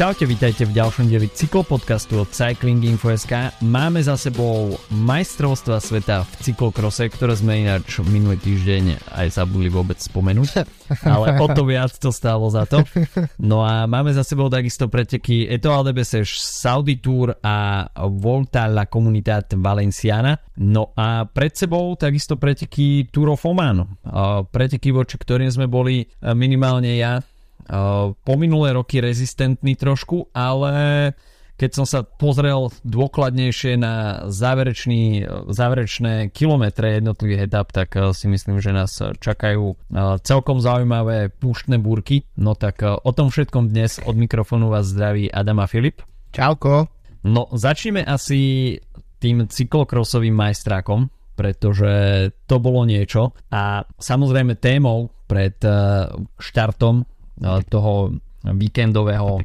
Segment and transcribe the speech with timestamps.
[0.00, 3.52] Čaute, vítajte v ďalšom dieli cyklopodcastu od Cycling Info.sk.
[3.60, 10.00] Máme za sebou majstrovstva sveta v cyklokrose, ktoré sme ináč minulý týždeň aj zabudli vôbec
[10.00, 10.64] spomenúť,
[11.04, 12.80] ale o to viac to stálo za to.
[13.44, 18.88] No a máme za sebou takisto preteky Etoile de Bessèges, Saudi Tour a Volta la
[18.88, 20.32] Comunidad Valenciana.
[20.64, 23.84] No a pred sebou takisto preteky Tour of Oman.
[24.48, 27.20] Preteky, voči ktorým sme boli minimálne ja
[28.10, 31.14] po minulé roky rezistentný trošku, ale
[31.60, 38.72] keď som sa pozrel dôkladnejšie na záverečný, záverečné kilometre jednotlivých etap, tak si myslím, že
[38.72, 39.76] nás čakajú
[40.24, 42.24] celkom zaujímavé púštne búrky.
[42.40, 46.00] No tak o tom všetkom dnes od mikrofónu vás zdraví Adam a Filip.
[46.32, 46.88] Čauko.
[47.28, 48.80] No začneme asi
[49.20, 51.92] tým cyklokrosovým majstrákom, pretože
[52.48, 55.60] to bolo niečo a samozrejme témou pred
[56.40, 57.04] štartom
[57.68, 58.14] toho
[58.44, 59.44] víkendového,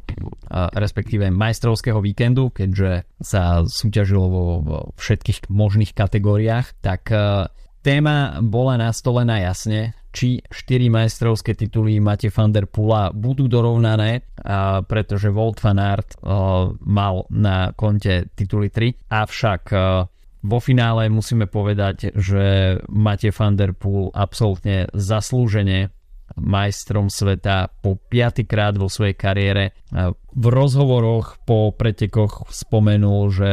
[0.72, 4.44] respektíve majstrovského víkendu, keďže sa súťažilo vo,
[4.96, 7.44] všetkých možných kategóriách, tak e,
[7.84, 14.24] téma bola nastolená jasne, či 4 majstrovské tituly Mate van der Pula budú dorovnané,
[14.88, 16.18] pretože Volt van Aert e,
[16.80, 19.78] mal na konte tituly 3, avšak e,
[20.46, 25.92] vo finále musíme povedať, že Mate van der Poel absolútne zaslúžene
[26.34, 29.78] majstrom sveta po piatýkrát vo svojej kariére.
[30.34, 33.52] V rozhovoroch po pretekoch spomenul, že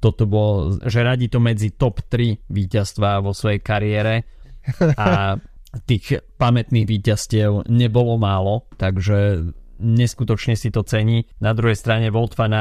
[0.00, 4.28] toto bolo, že radí to medzi top 3 víťazstva vo svojej kariére
[5.00, 5.40] a
[5.88, 9.48] tých pamätných víťazstiev nebolo málo, takže
[9.80, 11.24] neskutočne si to cení.
[11.40, 12.52] Na druhej strane Volt van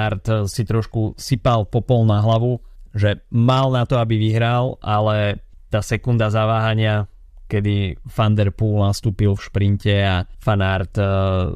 [0.48, 2.64] si trošku sypal popol na hlavu,
[2.96, 7.06] že mal na to, aby vyhral, ale tá sekunda zaváhania
[7.50, 10.94] kedy Van Der Poel nastúpil v šprinte a Fanart,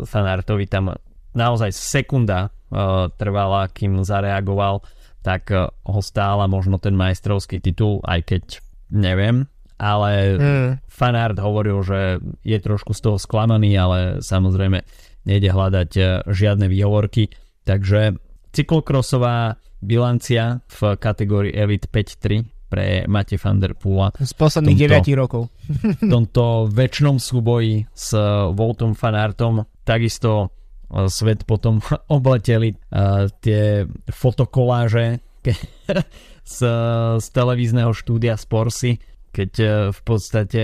[0.09, 0.89] Fanartovi tam
[1.37, 4.81] naozaj sekunda uh, trvala, kým zareagoval,
[5.21, 8.43] tak uh, ho stála možno ten majstrovský titul, aj keď
[8.93, 9.45] neviem,
[9.81, 10.71] ale mm.
[10.89, 14.85] Fanart hovoril, že je trošku z toho sklamaný, ale samozrejme
[15.25, 15.89] nejde hľadať
[16.29, 17.31] žiadne výhovorky,
[17.65, 18.19] takže
[18.53, 24.09] cyklokrosová bilancia v kategórii Elite 5.3 pre Mate van der Poola.
[24.17, 25.41] Z posledných tomto, 9 rokov.
[26.01, 28.17] v tomto väčšnom súboji s
[28.57, 30.49] Voltom Fanartom takisto
[30.89, 31.77] e, svet potom
[32.17, 35.21] obleteli uh, tie fotokoláže
[36.55, 36.57] z,
[37.19, 38.97] z televízneho štúdia Sporsy,
[39.29, 40.63] keď uh, v podstate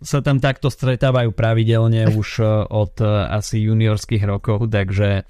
[0.00, 2.96] sa tam takto stretávajú pravidelne už uh, od
[3.28, 5.28] asi juniorských rokov, takže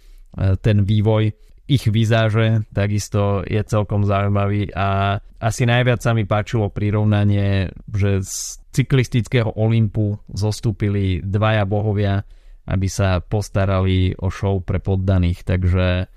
[0.62, 1.34] ten vývoj
[1.70, 8.58] ich vizáže takisto je celkom zaujímavý a asi najviac sa mi páčilo prirovnanie, že z
[8.74, 12.26] cyklistického Olympu zostúpili dvaja bohovia,
[12.66, 16.10] aby sa postarali o show pre poddaných, takže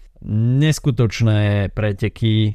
[0.57, 2.53] neskutočné preteky e,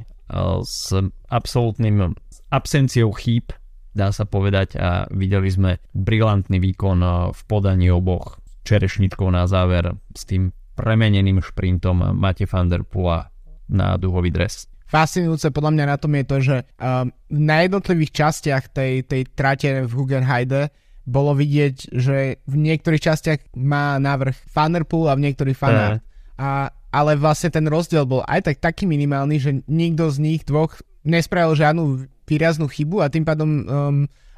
[0.67, 0.93] s
[1.31, 2.19] absolútnym
[2.51, 3.55] absenciou chýb,
[3.95, 9.97] dá sa povedať a videli sme brilantný výkon e, v podaní oboch čerešničkou na záver
[10.13, 13.27] s tým premeneným šprintom Mate van der Pula
[13.67, 14.71] na duhový dres.
[14.89, 19.85] Fascinujúce podľa mňa na tom je to, že um, na jednotlivých častiach tej, tej trate
[19.85, 20.73] v Hugenheide
[21.05, 24.49] bolo vidieť, že v niektorých častiach má návrh
[24.89, 25.97] Poel a v niektorých Van Uh.
[26.39, 30.79] A, ale vlastne ten rozdiel bol aj tak taký minimálny, že nikto z nich dvoch
[31.03, 33.65] nespravil žiadnu výraznú chybu a tým pádom um,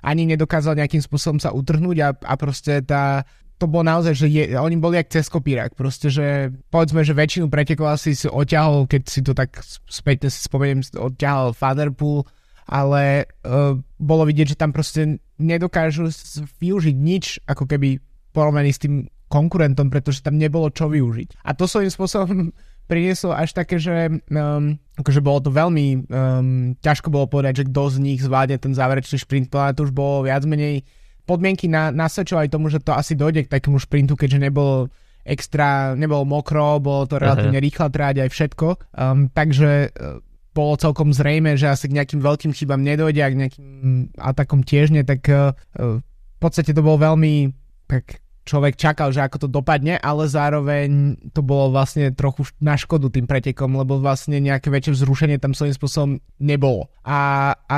[0.01, 3.29] ani nedokázal nejakým spôsobom sa utrhnúť a, a proste tá,
[3.61, 7.53] to bolo naozaj, že je, oni boli jak cez kopírak, proste, že povedzme, že väčšinu
[7.53, 12.25] pretekov asi si odťahol, keď si to tak späť si spomeniem, odťahol Fatherpool,
[12.65, 16.09] ale uh, bolo vidieť, že tam proste nedokážu
[16.57, 18.01] využiť nič, ako keby
[18.33, 21.45] porovnaní s tým konkurentom, pretože tam nebolo čo využiť.
[21.45, 22.51] A to svojím spôsobom
[22.91, 27.83] prinieslo až také, že um, akože bolo to veľmi um, ťažko bolo povedať, že kto
[27.93, 30.83] z nich zvládne ten záverečný šprint, to už bolo viac menej
[31.25, 34.89] podmienky na, nasvedčovali tomu, že to asi dojde k takému šprintu, keďže nebolo
[35.25, 37.67] extra, nebolo mokro, bolo to relatívne uh-huh.
[37.69, 38.67] rýchla tráť aj všetko.
[38.97, 40.19] Um, takže uh,
[40.51, 43.71] bolo celkom zrejme, že asi k nejakým veľkým chybám nedojde a k nejakým
[44.19, 47.53] atakom tiež nie, tak uh, v podstate to bolo veľmi
[47.87, 53.13] tak človek čakal, že ako to dopadne, ale zároveň to bolo vlastne trochu na škodu
[53.13, 56.11] tým pretekom, lebo vlastne nejaké väčšie vzrušenie tam svojím spôsobom
[56.43, 56.91] nebolo.
[57.07, 57.77] A, a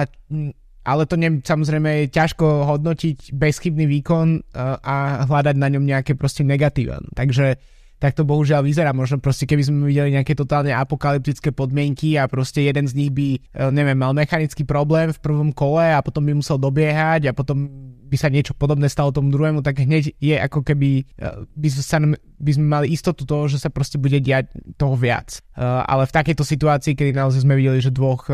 [0.83, 6.19] ale to ne, samozrejme je ťažko hodnotiť bezchybný výkon uh, a hľadať na ňom nejaké
[6.19, 6.99] proste negatíva.
[7.15, 7.59] Takže,
[8.03, 8.91] tak to bohužiaľ vyzerá.
[8.91, 13.39] Možno proste keby sme videli nejaké totálne apokalyptické podmienky a proste jeden z nich by,
[13.39, 17.71] e, neviem, mal mechanický problém v prvom kole a potom by musel dobiehať a potom
[18.11, 22.03] by sa niečo podobné stalo tomu druhému, tak hneď je ako keby e, by, sa,
[22.43, 25.39] by sme mali istotu toho, že sa proste bude diať toho viac.
[25.55, 28.27] E, ale v takejto situácii, kedy naozaj sme videli, že dvoch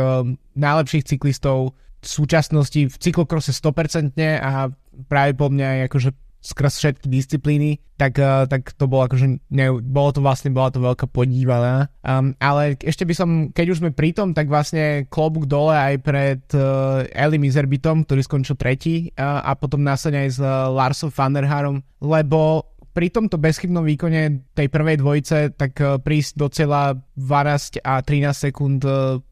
[0.56, 4.71] najlepších cyklistov v súčasnosti v cyklokrose 100% a
[5.06, 9.67] práve po mňa aj akože skrz všetky disciplíny, tak, uh, tak to bolo akože, ne,
[9.83, 11.91] bolo to vlastne, bola to veľká podívaná.
[12.06, 15.95] Um, ale ešte by som, keď už sme pri tom, tak vlastne klobúk dole aj
[15.99, 21.11] pred uh, Elim Izerbitom, ktorý skončil tretí uh, a potom následne aj s uh, Larsom
[21.11, 28.03] Fanderharom, lebo pri tomto bezchybnom výkone tej prvej dvojice, tak prísť do cieľa 12 a
[28.03, 28.83] 13 sekúnd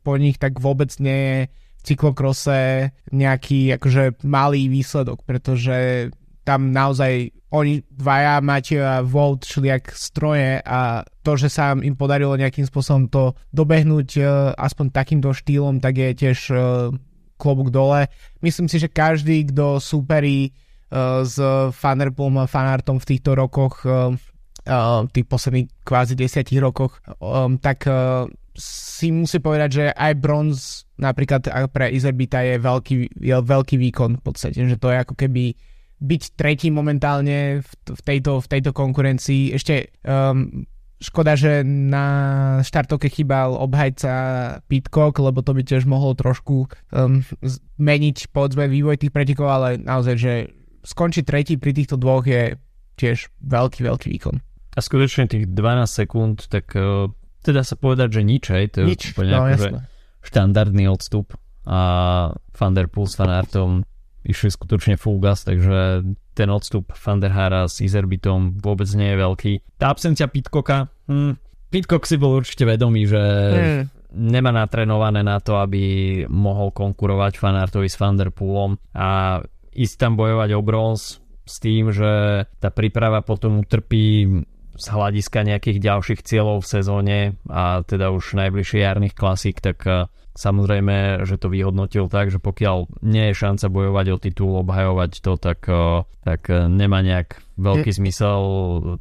[0.07, 1.39] po nich, tak vôbec nie je
[1.87, 6.11] cyklokrose nejaký akože malý výsledok, pretože
[6.43, 11.94] tam naozaj oni dvaja, Matej a Volt šli jak stroje a to, že sa im
[11.94, 14.27] podarilo nejakým spôsobom to dobehnúť uh,
[14.59, 16.91] aspoň takýmto štýlom, tak je tiež uh,
[17.38, 18.11] klobúk dole.
[18.43, 21.39] Myslím si, že každý, kto súperí uh, s
[21.71, 24.11] Fanerpom a Fanartom v týchto rokoch, uh,
[25.15, 26.99] tých posledných kvázi desiatich rokoch,
[27.62, 27.87] tak
[28.59, 34.22] si musí povedať, že aj bronz napríklad pre Izerbita je veľký, je veľký výkon v
[34.25, 35.56] podstate, že to je ako keby
[35.96, 39.56] byť tretí momentálne v, v, tejto, v tejto konkurencii.
[39.56, 40.69] Ešte um,
[41.00, 42.06] škoda, že na
[42.60, 44.12] štartovke chýbal obhajca
[44.69, 50.14] Pitcock, lebo to by tiež mohlo trošku um, zmeniť povedzme vývoj tých pretekov, ale naozaj,
[50.20, 50.32] že
[50.84, 52.60] skončiť tretí pri týchto dvoch je
[53.00, 54.37] tiež veľký, veľký výkon.
[54.76, 57.08] A skutočne tých 12 sekúnd, tak uh,
[57.40, 59.95] teda sa povedať, že nič, hej, to je nič, úplne no, akože
[60.26, 61.81] štandardný odstup a
[62.34, 63.87] Van der Poel s Van Artom
[64.26, 66.02] išli skutočne full gas, takže
[66.34, 69.52] ten odstup Fanderhara s Izerbitom vôbec nie je veľký.
[69.78, 71.38] Tá absencia Pitcocka, hm,
[71.70, 73.82] Pitcock si bol určite vedomý, že hmm.
[74.14, 79.40] nemá natrenované na to, aby mohol konkurovať Fanartovi s Vanderpoolom a
[79.75, 84.26] ísť tam bojovať o bronz s tým, že tá príprava potom utrpí
[84.76, 87.19] z hľadiska nejakých ďalších cieľov v sezóne
[87.49, 90.06] a teda už najbližšie jarných klasík, tak eh,
[90.37, 95.32] samozrejme, že to vyhodnotil tak, že pokiaľ nie je šanca bojovať o titul, obhajovať to,
[95.40, 97.99] tak, eh, tak eh, nemá nejak veľký je...
[97.99, 98.40] zmysel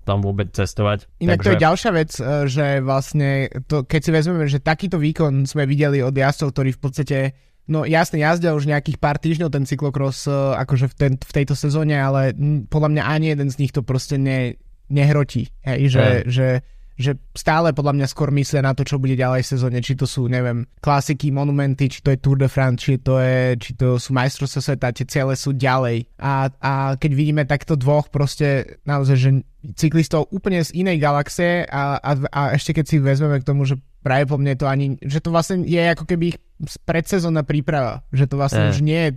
[0.07, 1.11] tam vôbec cestovať.
[1.19, 1.47] Inak Takže...
[1.47, 2.11] to je ďalšia vec,
[2.47, 6.81] že vlastne to, keď si vezmeme, že takýto výkon sme videli od jazdcov, ktorí v
[6.81, 7.19] podstate
[7.65, 11.97] No jasne, jazdia už nejakých pár týždňov ten cyklokros akože v, ten, v tejto sezóne,
[11.97, 12.29] ale
[12.69, 14.53] podľa mňa ani jeden z nich to proste ne,
[14.89, 15.49] nehrotí.
[15.65, 16.23] Hej, že, mm.
[16.29, 16.47] že,
[16.95, 20.07] že stále podľa mňa skôr myslia na to, čo bude ďalej v sezóne, či to
[20.07, 23.99] sú, neviem, klasiky, monumenty, či to je Tour de France, či to, je, či to
[23.99, 26.07] sú majstrovstvá sveta, tie ciele sú ďalej.
[26.21, 29.29] A, a keď vidíme takto dvoch proste naozaj, že
[29.75, 33.81] cyklistov úplne z inej galaxie a, a, a ešte keď si vezmeme k tomu, že
[34.05, 36.37] práve po mne to ani, že to vlastne je ako keby
[36.85, 38.71] predsezónna príprava, že to vlastne mm.
[38.71, 39.11] už nie je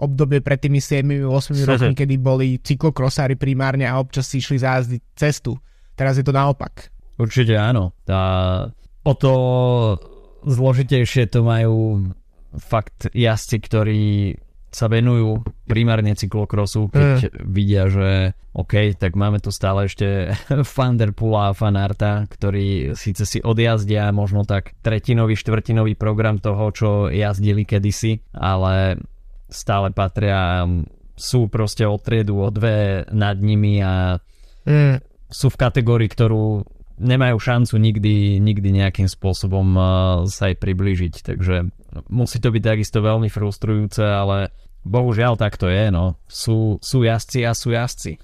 [0.00, 1.28] obdobie pred tými 7-8
[1.70, 5.54] rokmi, kedy boli cyklokrosári primárne a občas si išli zázdiť cestu.
[5.94, 6.90] Teraz je to naopak.
[7.14, 7.94] Určite áno.
[8.10, 8.20] A
[9.06, 9.32] o to
[10.42, 12.10] zložitejšie to majú
[12.58, 14.02] fakt jazdci, ktorí
[14.74, 17.46] sa venujú primárne cyklokrosu, keď mm.
[17.46, 20.34] vidia, že OK, tak máme tu stále ešte
[20.74, 27.62] Fanderpula a Fanarta, ktorí síce si odjazdia možno tak tretinový, štvrtinový program toho, čo jazdili
[27.62, 28.98] kedysi, ale
[29.54, 30.66] stále patria,
[31.14, 34.18] sú proste o triedu, o dve nad nimi a
[34.66, 35.30] mm.
[35.30, 36.66] sú v kategórii, ktorú
[36.98, 39.84] nemajú šancu nikdy, nikdy nejakým spôsobom uh,
[40.30, 41.14] sa aj priblížiť.
[41.26, 41.56] Takže
[42.10, 44.54] musí to byť takisto veľmi frustrujúce, ale
[44.86, 45.90] bohužiaľ tak to je.
[45.90, 46.18] No.
[46.30, 48.18] Sú, sú jazdci a sú jazdci.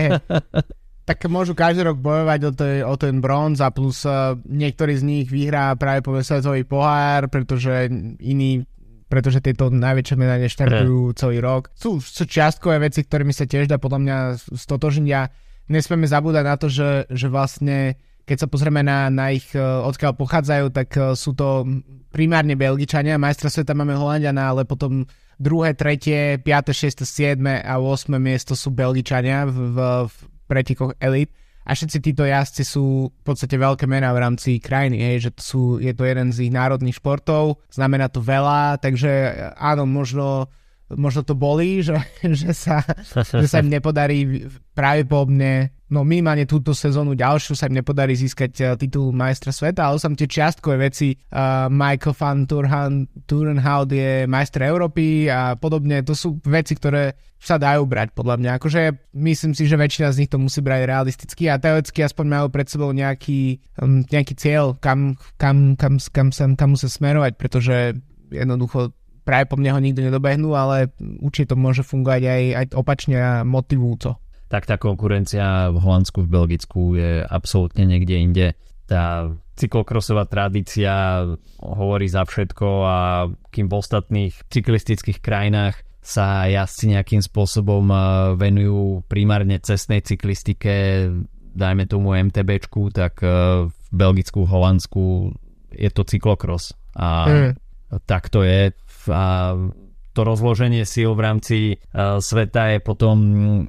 [1.08, 5.04] tak môžu každý rok bojovať o, tej, o ten bronz a plus uh, niektorí z
[5.04, 7.88] nich vyhrá práve svetový pohár, pretože
[8.20, 8.66] iní
[9.06, 11.70] pretože tieto najväčšie mená neštartujú celý rok.
[11.78, 14.16] Sú, sú čiastkové veci, ktorými sa tiež dá podľa mňa
[14.54, 15.30] stotožniť a
[15.70, 17.94] nesmieme zabúdať na to, že, že vlastne
[18.26, 21.62] keď sa pozrieme na, na ich, e, odkiaľ pochádzajú, tak e, sú to
[22.10, 25.06] primárne Belgičania, majstra sveta máme Holandiana, ale potom
[25.38, 29.78] druhé, tretie, piaté, šieste, siedme a 8 miesto sú Belgičania v, v,
[30.10, 30.14] v
[30.50, 35.16] pretekoch Elite a všetci títo jazdci sú v podstate veľké mená v rámci krajiny, hej,
[35.26, 40.46] že sú, je to jeden z ich národných športov, znamená to veľa, takže áno, možno
[40.94, 47.18] možno to bolí, že, že, sa, že sa im nepodarí pravdepodobne, no minimálne túto sezónu
[47.18, 51.66] ďalšiu sa im nepodarí získať uh, titul majstra sveta, ale som tie čiastkové veci, uh,
[51.66, 52.92] Michael van Turhan,
[53.26, 58.50] Turnhout je majster Európy a podobne, to sú veci, ktoré sa dajú brať podľa mňa.
[58.58, 58.82] Akože
[59.18, 62.66] myslím si, že väčšina z nich to musí brať realisticky a teoreticky aspoň majú pred
[62.70, 67.98] sebou nejaký, um, nejaký cieľ, kam, kam, kam, kam, kam, kam sa smerovať, pretože
[68.30, 68.92] jednoducho
[69.26, 73.32] práve po mne ho nikto nedobehnú, ale určite to môže fungovať aj, aj opačne a
[73.42, 74.22] motivujúco.
[74.46, 78.46] Tak tá konkurencia v Holandsku, v Belgicku je absolútne niekde inde.
[78.86, 81.26] Tá cyklokrosová tradícia
[81.58, 82.98] hovorí za všetko a
[83.50, 88.00] kým v ostatných cyklistických krajinách sa jazdci nejakým spôsobom eh,
[88.38, 95.34] venujú primárne cestnej cyklistike, dajme tomu MTBčku, tak eh, v Belgicku, Holandsku
[95.74, 96.78] je to cyklokros.
[96.94, 97.52] A mm.
[98.06, 98.70] tak to je
[99.10, 99.54] a
[100.16, 103.16] to rozloženie síl v rámci uh, sveta je potom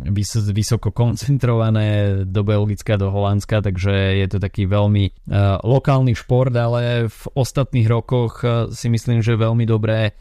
[0.08, 6.56] vys- vysoko koncentrované do Belgicka, do Holandska, takže je to taký veľmi uh, lokálny šport,
[6.56, 10.16] ale v ostatných rokoch uh, si myslím, že veľmi dobre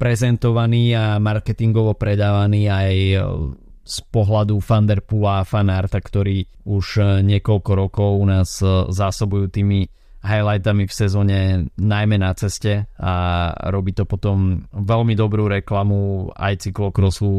[0.00, 2.94] prezentovaný a marketingovo predávaný aj
[3.86, 9.90] z pohľadu Fanderpula a Fanarta, ktorí už niekoľko rokov u nás zásobujú tými
[10.26, 11.38] highlightami v sezóne
[11.78, 13.14] najmä na ceste a
[13.70, 17.30] robí to potom veľmi dobrú reklamu aj cyklokrosu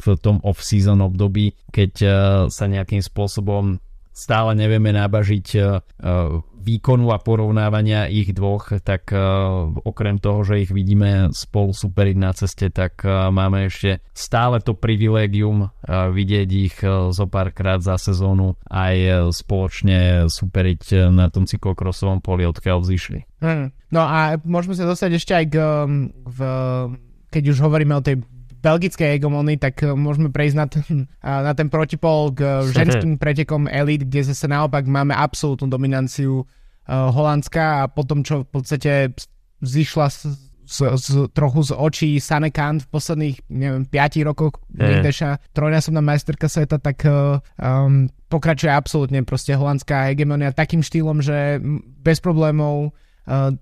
[0.00, 2.12] v tom off-season období, keď uh,
[2.48, 3.80] sa nejakým spôsobom
[4.12, 5.80] stále nevieme nabažiť uh,
[6.60, 12.30] výkonu a porovnávania ich dvoch, tak uh, okrem toho, že ich vidíme spolu superiť na
[12.36, 16.76] ceste, tak uh, máme ešte stále to privilégium uh, vidieť ich
[17.10, 23.40] zo párkrát za sezónu aj spoločne superiť na tom cyklokrosovom poli, odkiaľ vzýšli.
[23.40, 23.72] Hmm.
[23.90, 26.38] No a môžeme sa dostať ešte aj k, um, v,
[27.32, 28.22] keď už hovoríme o tej
[28.60, 30.84] belgickej hegemonii, tak eh, môžeme prejsť na ten,
[31.48, 37.08] na ten protipol k eh, ženským pretekom Elite, kde zase naopak máme absolútnu dominanciu uh,
[37.10, 39.16] Holandska a potom, čo v podstate
[39.60, 40.20] zišla z,
[40.64, 46.80] z, z, trochu z očí Sanekan v posledných, neviem, 5 rokoch Nikdeša, trojnásobná majsterka sveta,
[46.80, 49.20] tak um, pokračuje absolútne.
[49.26, 51.60] Proste holandská hegemonia takým štýlom, že
[52.00, 52.96] bez problémov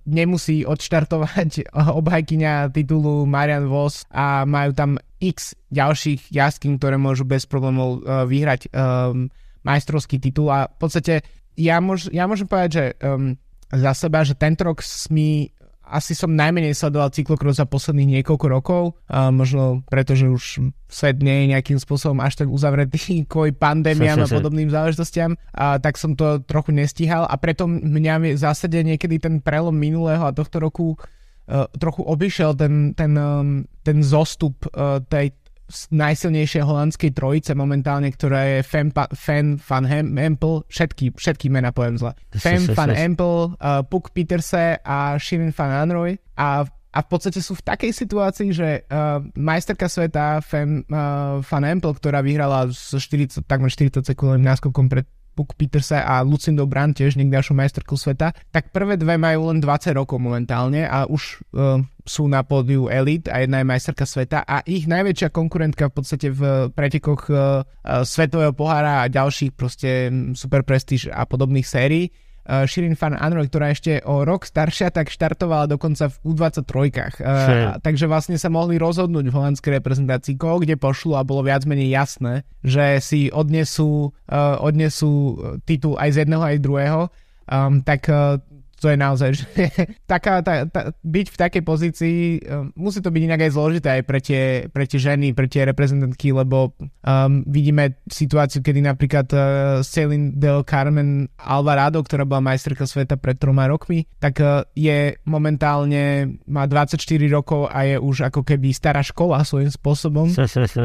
[0.09, 1.69] nemusí odštartovať
[2.01, 8.25] obhajkyňa titulu Marian Vos a majú tam x ďalších jazdkým, ktoré môžu bez problémov uh,
[8.25, 9.27] vyhrať um,
[9.67, 10.49] majstrovský titul.
[10.49, 11.15] A v podstate
[11.59, 13.35] ja, môž, ja môžem povedať, že um,
[13.69, 14.81] za seba, že tento rok
[15.13, 15.53] mi
[15.89, 21.25] asi som najmenej sledoval cyklokros za posledných niekoľko rokov, a možno preto, že už svet
[21.25, 22.99] nie je nejakým spôsobom až tak uzavretý
[23.31, 27.25] kvôli pandémiám a podobným záležitostiam, a tak som to trochu nestíhal.
[27.25, 32.53] A preto mňa v zásade niekedy ten prelom minulého a tohto roku uh, trochu obišiel
[32.55, 35.33] ten, ten, um, ten zostup uh, tej
[35.93, 39.85] najsilnejšej holandskej trojice momentálne, ktorá je Fan, Fan Van
[40.17, 42.13] Empel, všetky, všetky mená poviem zle.
[42.33, 47.53] Fan Van Empel, uh, Puk Peterse a Shirin Van Anroy a a v podstate sú
[47.53, 53.45] v takej situácii, že uh, majsterka sveta Fan, uh, Van Empel, ktorá vyhrala s 40,
[53.45, 55.05] takmer 40 sekundovým náskokom pred
[55.39, 59.95] Puck Petersa a Lucindo Brand tiež niekdejšiu majsterku sveta, tak prvé dve majú len 20
[59.95, 64.67] rokov momentálne a už uh, sú na pódiu Elite a jedna je majsterka sveta a
[64.67, 67.63] ich najväčšia konkurentka v podstate v pretekoch uh,
[68.03, 72.11] svetového pohára a ďalších proste super prestíž a podobných sérií
[72.49, 76.75] Shirin Fan Anroy, ktorá ešte o rok staršia, tak štartovala dokonca v U23.
[77.21, 81.69] Uh, takže vlastne sa mohli rozhodnúť v holandskej reprezentácii, koho kde pošlu a bolo viac
[81.69, 85.37] menej jasné, že si odnesú, uh, odnesú
[85.69, 87.03] titul aj z jedného aj z druhého.
[87.49, 88.09] Um, tak
[88.79, 89.47] to je naozaj, že
[90.13, 94.03] taká, tá, tá, byť v takej pozícii, um, musí to byť inak aj zložité aj
[94.07, 99.41] pre tie, pre tie ženy, pre tie reprezentantky, lebo um, vidíme situáciu, kedy napríklad uh,
[99.83, 106.39] Celine del Carmen Alvarado, ktorá bola majsterka sveta pred troma rokmi, tak uh, je momentálne,
[106.47, 110.31] má 24 rokov a je už ako keby stará škola svojím spôsobom.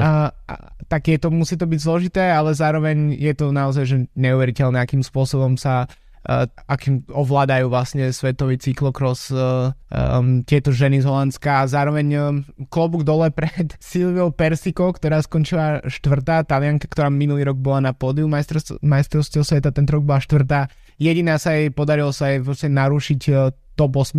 [0.02, 0.54] a, a,
[0.90, 5.06] tak je to, musí to byť zložité, ale zároveň je to naozaj že neuveriteľné, akým
[5.06, 5.86] spôsobom sa
[6.24, 12.24] akým ovládajú vlastne svetový cyklokros um, tieto ženy z Holandska a zároveň um,
[12.72, 18.32] klobúk dole pred Silviou Persiko, ktorá skončila štvrtá, talianka, ktorá minulý rok bola na pódiu
[18.32, 20.72] majstrovstiev sveta, ten rok bola štvrtá.
[20.96, 24.16] Jediná sa jej podarilo sa jej vlastne narušiť uh, top 8,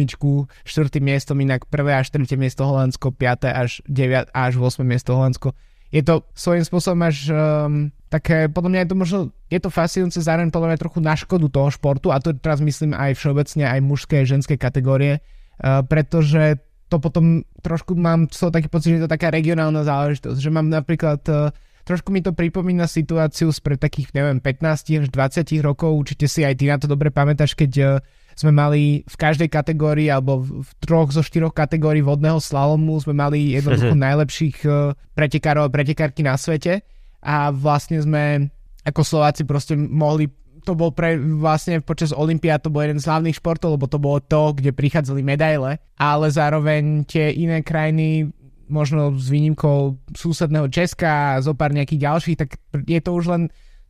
[0.67, 3.49] štvrtým miestom, inak prvé až tretie miesto Holandsko, 5.
[3.49, 4.29] až 9.
[4.35, 4.85] až 8.
[4.85, 5.57] miesto Holandsko
[5.95, 10.19] je to svojím spôsobom až um, také, podľa mňa je to možno, je to fascinujúce
[10.19, 13.79] zároveň podľa mňa trochu na škodu toho športu a to teraz myslím aj všeobecne aj
[13.79, 16.59] mužské ženské kategórie, uh, pretože
[16.91, 20.67] to potom trošku mám so taký pocit, že je to taká regionálna záležitosť, že mám
[20.67, 21.55] napríklad uh,
[21.87, 26.59] trošku mi to pripomína situáciu spred takých, neviem, 15 až 20 rokov, určite si aj
[26.59, 27.89] ty na to dobre pamätáš, keď uh,
[28.35, 33.55] sme mali v každej kategórii alebo v troch zo štyroch kategórií vodného slalomu sme mali
[33.55, 36.83] jednoducho najlepších uh, pretekárov a pretekárky na svete.
[37.25, 38.53] A vlastne sme
[38.85, 40.29] ako Slováci proste mohli
[40.64, 44.19] to bol pre vlastne počas Olympiád to bol jeden z hlavných športov, lebo to bolo
[44.25, 48.33] to, kde prichádzali medaile, ale zároveň tie iné krajiny
[48.64, 53.43] možno s výnimkou susedného Česka a zo pár nejakých ďalších, tak je to už len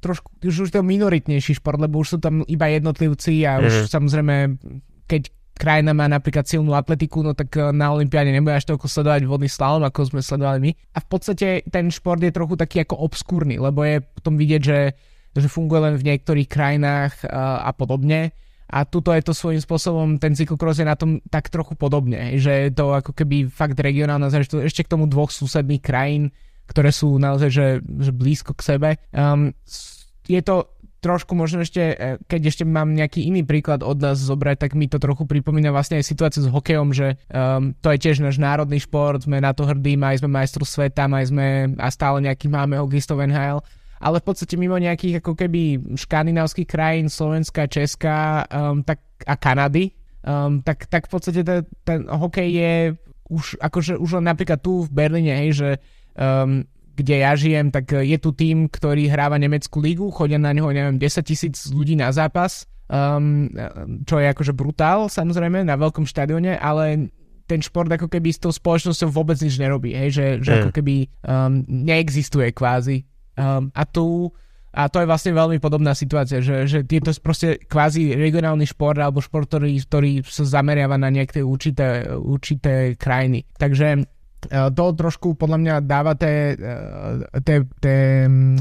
[0.05, 3.89] trošku, už, už to minoritnejší šport, lebo už sú tam iba jednotlivci a už mm.
[3.89, 4.37] samozrejme,
[5.09, 9.25] keď krajina má napríklad silnú atletiku, no tak eh, na Olympiáde nebude až toľko sledovať
[9.25, 10.71] vodný slalom, ako sme sledovali my.
[10.93, 14.81] A v podstate ten šport je trochu taký ako obskúrny, lebo je potom vidieť, že
[15.35, 18.31] že funguje len v niektorých krajinách a, a podobne.
[18.71, 22.71] A tuto je to svojím spôsobom, ten cyklokros je na tom tak trochu podobne, že
[22.71, 26.33] je to ako keby fakt regionálna záležitosť, ešte k tomu dvoch susedných krajín,
[26.65, 28.91] ktoré sú naozaj že, že blízko k sebe.
[29.13, 29.53] Um,
[30.27, 30.69] je to
[31.05, 34.89] trošku možno ešte, e, keď ešte mám nejaký iný príklad od nás zobrať, tak mi
[34.89, 38.81] to trochu pripomína vlastne aj situáciu s hokejom, že um, to je tiež náš národný
[38.81, 42.81] šport, sme na to hrdí, aj sme majstru sveta, aj sme a stále nejaký máme
[42.81, 43.61] hokejistov NHL
[44.05, 49.97] ale v podstate mimo nejakých ako keby škandinávskych krajín, Slovenska, Česka um, tak, a Kanady,
[50.21, 52.73] um, tak, tak v podstate ten, ten hokej je
[53.33, 55.71] už akože už len napríklad tu v Berlíne, hej, že
[56.21, 60.71] um, kde ja žijem, tak je tu tým, ktorý hráva nemeckú lígu, chodia na neho,
[60.71, 63.51] neviem, 10 tisíc ľudí na zápas, um,
[64.07, 67.11] čo je akože brutál, samozrejme, na veľkom štadióne, ale
[67.45, 70.59] ten šport ako keby s tou spoločnosťou vôbec nič nerobí, hej, že, že mm.
[70.65, 70.95] ako keby
[71.29, 74.31] um, neexistuje kvázi Um, a tu
[74.75, 78.99] a to je vlastne veľmi podobná situácia, že, že je to proste kvázi regionálny šport
[78.99, 83.47] alebo šport, ktorý, ktorý sa zameriava na nejaké určité, určité krajiny.
[83.55, 84.03] Takže
[84.51, 87.97] to trošku podľa mňa dáva te, uh, te, te,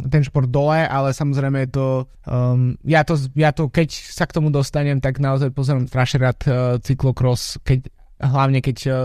[0.07, 1.87] ten šport dole, ale samozrejme je to,
[2.27, 6.39] um, ja to, ja to, keď sa k tomu dostanem, tak naozaj pozerám strašne rád
[6.45, 7.87] uh, cyklokros, keď,
[8.19, 8.95] hlavne keď uh,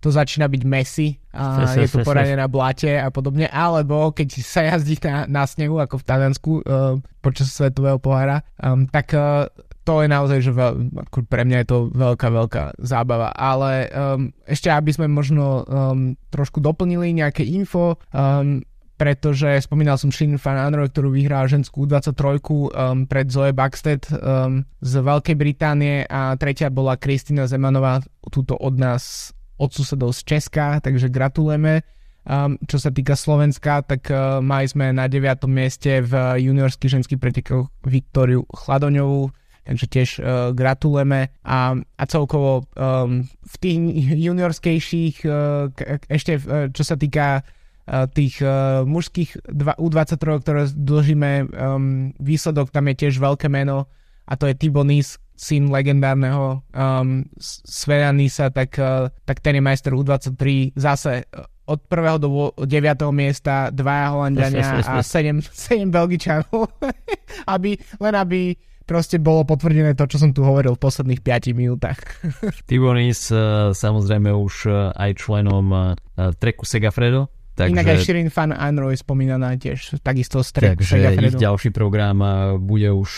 [0.00, 4.62] to začína byť messy a je to poradené na blate a podobne, alebo keď sa
[4.62, 9.50] jazdí na, na snehu ako v Taliansku uh, počas svetového pohára, um, tak uh,
[9.86, 10.72] to je naozaj, že veľ,
[11.06, 13.30] ako pre mňa je to veľká, veľká zábava.
[13.30, 18.66] Ale um, ešte, aby sme možno um, trošku doplnili nejaké info, um,
[18.98, 24.66] pretože spomínal som Shin Fan Android, ktorú vyhrala ženskú 23 um, pred Zoe Buxted um,
[24.82, 30.82] z Veľkej Británie a tretia bola Kristina Zemanová, túto od nás od susedov z Česka,
[30.82, 31.86] takže gratulujeme.
[32.26, 35.46] Um, čo sa týka Slovenska, tak uh, mali sme na 9.
[35.46, 39.30] mieste v juniorských ženských pretekoch Viktóriu Chladoňovú,
[39.66, 40.24] takže tiež uh,
[40.54, 41.34] gratulujeme.
[41.42, 43.78] A, a celkovo um, v tých
[44.14, 45.68] juniorskejších, uh,
[46.06, 52.70] ešte uh, čo sa týka uh, tých uh, mužských dva, U23, ktoré dlžíme, um, výsledok
[52.70, 53.90] tam je tiež veľké meno
[54.26, 57.28] a to je Tibonis, syn legendárneho um,
[57.68, 61.28] Svena Nisa, tak, uh, tak ten je majster U23 zase
[61.66, 63.10] od prvého do 9.
[63.10, 66.70] miesta dvaja Holandiania a 7, 7 Belgičanov.
[67.54, 68.54] aby, len aby
[68.86, 71.98] proste bolo potvrdené to, čo som tu hovoril v posledných 5 minútach.
[72.70, 78.52] Tibonis uh, samozrejme už uh, aj členom uh, treku Segafredo, Takže, Inak aj Shirin Fan
[78.52, 81.40] Anroy spomínaná tiež takisto z treku Takže Segafredo.
[81.40, 82.20] ich ďalší program
[82.60, 83.10] bude už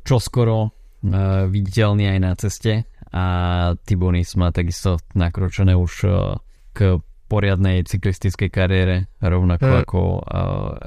[0.00, 0.72] čoskoro
[1.52, 3.24] viditeľný aj na ceste a
[3.84, 6.08] Tibonis má takisto nakročené už
[6.72, 9.80] k poriadnej cyklistickej kariére, rovnako mm.
[9.84, 10.00] ako,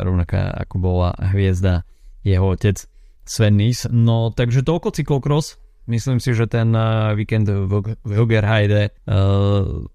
[0.01, 1.85] rovnako ako bola hviezda
[2.25, 2.89] jeho otec
[3.25, 3.89] Sven Nys.
[3.89, 5.57] No takže toľko cyklokros.
[5.85, 9.85] Myslím si, že ten uh, víkend v, v uh,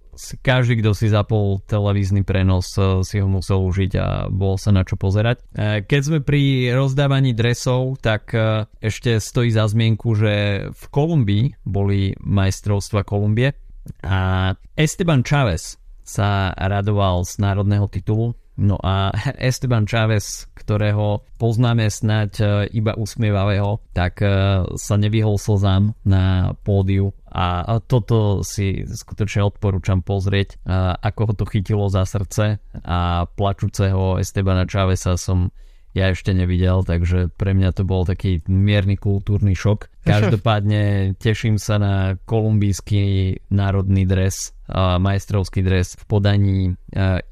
[0.44, 4.84] každý, kto si zapol televízny prenos, eh, si ho musel užiť a bol sa na
[4.84, 5.40] čo pozerať.
[5.56, 11.64] Eh, keď sme pri rozdávaní dresov, tak eh, ešte stojí za zmienku, že v Kolumbii
[11.64, 13.56] boli majstrovstva Kolumbie
[14.04, 22.32] a Esteban Chávez sa radoval z národného titulu No a Esteban Chávez, ktorého poznáme snať
[22.40, 22.44] e,
[22.76, 24.28] iba usmievavého, tak e,
[24.74, 27.14] sa nevyhol slzám na pódiu.
[27.30, 32.58] A toto si skutočne odporúčam pozrieť, e, ako ho to chytilo za srdce.
[32.82, 35.54] A plačúceho Estebana Cháveza som
[35.90, 39.90] ja ešte nevidel, takže pre mňa to bol taký mierny kultúrny šok.
[40.06, 46.58] Každopádne teším sa na kolumbijský národný dres, majstrovský dres v podaní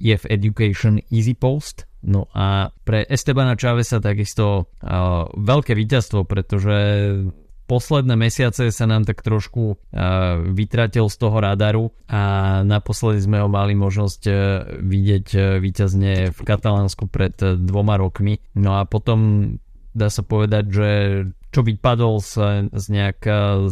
[0.03, 1.87] EF Education Easy Post.
[1.99, 4.71] No a pre Estebana Čavesa takisto
[5.35, 6.77] veľké víťazstvo, pretože
[7.69, 9.79] posledné mesiace sa nám tak trošku uh,
[10.49, 14.35] vytratil z toho radaru a naposledy sme ho mali možnosť uh,
[14.81, 18.41] vidieť uh, výťazne v Katalánsku pred dvoma rokmi.
[18.57, 19.53] No a potom
[19.93, 20.89] dá sa povedať, že
[21.53, 22.33] čo vypadol z,
[22.73, 23.21] z nejak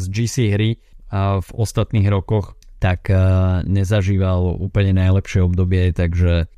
[0.01, 0.71] z GC hry
[1.13, 3.09] a v ostatných rokoch tak
[3.65, 6.49] nezažíval úplne najlepšie obdobie, takže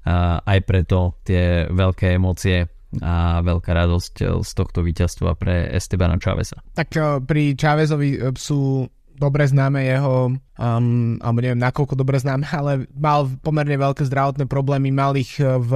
[0.42, 2.66] aj preto tie veľké emócie
[3.05, 6.64] a veľká radosť e, z tohto víťazstva pre Estebana Čavesa.
[6.72, 12.87] Tak uh, pri Čavezovi sú dobre známe jeho, um, alebo neviem nakoľko dobre známe, ale
[12.94, 15.72] mal pomerne veľké zdravotné problémy, mal ich v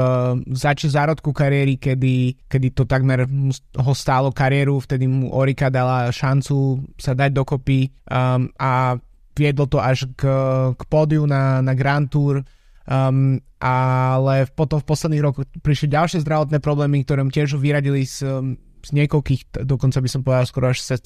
[0.55, 3.27] zači zárodku kariéry, kedy, kedy to takmer
[3.77, 8.96] ho stálo kariéru, vtedy mu Orika dala šancu sa dať dokopy um, a
[9.35, 10.29] viedlo to až k,
[10.79, 12.46] k pódiu na, na Grand Tour,
[12.88, 18.59] um, ale potom v posledných rokoch prišli ďalšie zdravotné problémy, ktoré tiež vyradili z, um,
[18.83, 20.97] z niekoľkých, dokonca by som povedal skoro až se,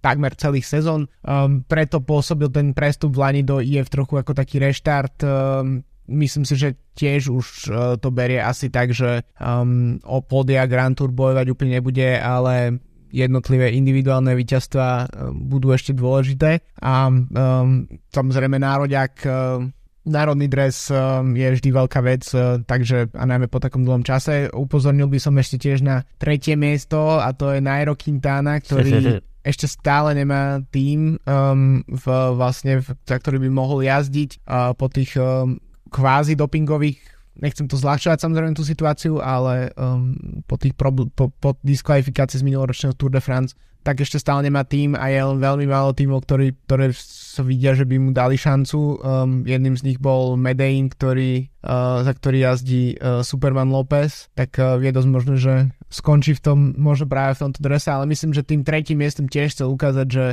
[0.00, 1.10] takmer celých sezón.
[1.26, 5.24] Um, preto pôsobil ten prestup v Lani do IF trochu ako taký reštart.
[5.26, 10.64] Um, myslím si, že tiež už uh, to berie asi tak, že um, o podia
[10.70, 12.78] Grand Tour bojovať úplne nebude, ale
[13.10, 19.70] jednotlivé individuálne víťazstva eh, budú ešte dôležité a um, samozrejme národiak um,
[20.06, 24.48] národný dres um, je vždy veľká vec, uh, takže a najmä po takom dlhom čase.
[24.54, 29.66] Upozornil by som ešte tiež na tretie miesto a to je Nairo Quintana, ktorý ešte
[29.66, 35.18] stále nemá tým, um, v, vlastne, v, za ktorý by mohol jazdiť uh, po tých
[35.18, 35.58] um,
[35.90, 36.98] kvázi dopingových
[37.36, 40.16] nechcem to zľahčovať samozrejme tú situáciu, ale um,
[40.48, 43.52] po, tých prob- po, po diskvalifikácii z minuloročného Tour de France
[43.86, 47.70] tak ešte stále nemá tým a je len veľmi málo tímov, ktorí, ktoré sa vidia,
[47.78, 48.98] že by mu dali šancu.
[48.98, 54.58] Um, jedným z nich bol Medein, ktorý, uh, za ktorý jazdí uh, Superman López, tak
[54.58, 55.54] uh, je dosť možné, že
[55.86, 59.54] skončí v tom, možno práve v tomto drese, ale myslím, že tým tretím miestom tiež
[59.54, 60.24] chcel ukázať, že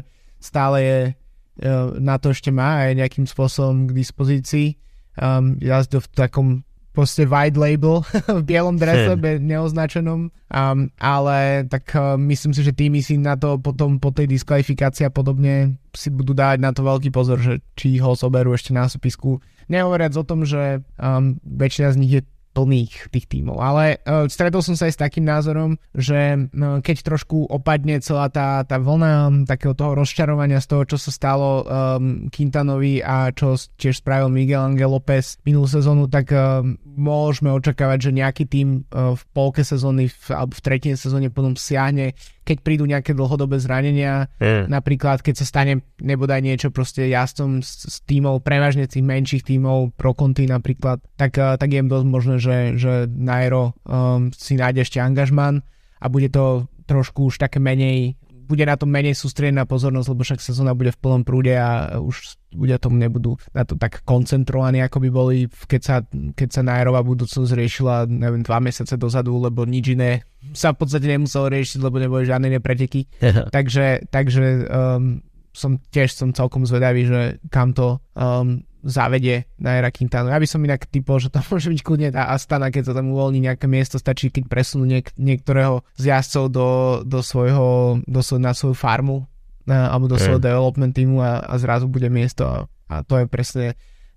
[0.42, 4.82] stále je uh, na to ešte má a je nejakým spôsobom k dispozícii.
[5.14, 6.48] Um, jazdil v takom
[6.94, 8.06] proste white label
[8.40, 13.34] v bielom drese, be, neoznačenom, um, ale tak uh, myslím si, že týmy si na
[13.34, 17.60] to potom po tej diskvalifikácii a podobne si budú dávať na to veľký pozor, že
[17.74, 19.42] či ho zoberú ešte na súpisku.
[19.68, 22.22] Nehovoriac o tom, že um, väčšina z nich je
[22.54, 23.58] plných tých tímov.
[23.58, 28.30] Ale uh, stretol som sa aj s takým názorom, že uh, keď trošku opadne celá
[28.30, 33.58] tá, tá vlna takého toho rozčarovania z toho, čo sa stalo um, Quintanovi a čo
[33.58, 36.62] tiež spravil Miguel Angel López minulú sezónu, tak uh,
[36.94, 41.58] môžeme očakávať, že nejaký tým uh, v polke sezóny v, alebo v tretej sezóne potom
[41.58, 44.68] siahne keď prídu nejaké dlhodobé zranenia, mm.
[44.68, 49.96] napríklad keď sa stane nebodaj niečo proste jazdcom z, z tímov, prevažne tých menších tímov,
[49.96, 54.84] pro konty napríklad, tak, uh, tak je dosť možné, že, že Nairo um, si nájde
[54.84, 55.64] ešte angažman
[56.04, 58.20] a bude to trošku už také menej
[58.54, 62.38] bude na to menej sústriedená pozornosť, lebo však sezóna bude v plnom prúde a už
[62.54, 65.96] ľudia tomu nebudú na to tak koncentrovaní, ako by boli, keď sa,
[66.38, 70.22] keď sa Nairová budúcnosť riešila, neviem, dva mesiace dozadu, lebo nič iné
[70.54, 73.10] sa v podstate nemuselo riešiť, lebo neboli žiadne nepreteky.
[73.56, 79.90] takže takže um, som tiež som celkom zvedavý, že kam to um, zavedie na Era
[79.90, 80.36] Quintana.
[80.36, 83.16] Ja by som inak typol, že to môže byť kľudne tá Astana, keď sa tam
[83.16, 86.68] uvoľní nejaké miesto, stačí keď presunú niek- niektorého z jazdcov do,
[87.08, 89.26] do svojho, do svoj, na svoju farmu
[89.64, 90.28] na, alebo do okay.
[90.28, 93.66] svojho development týmu a, a zrazu bude miesto a, a to je presne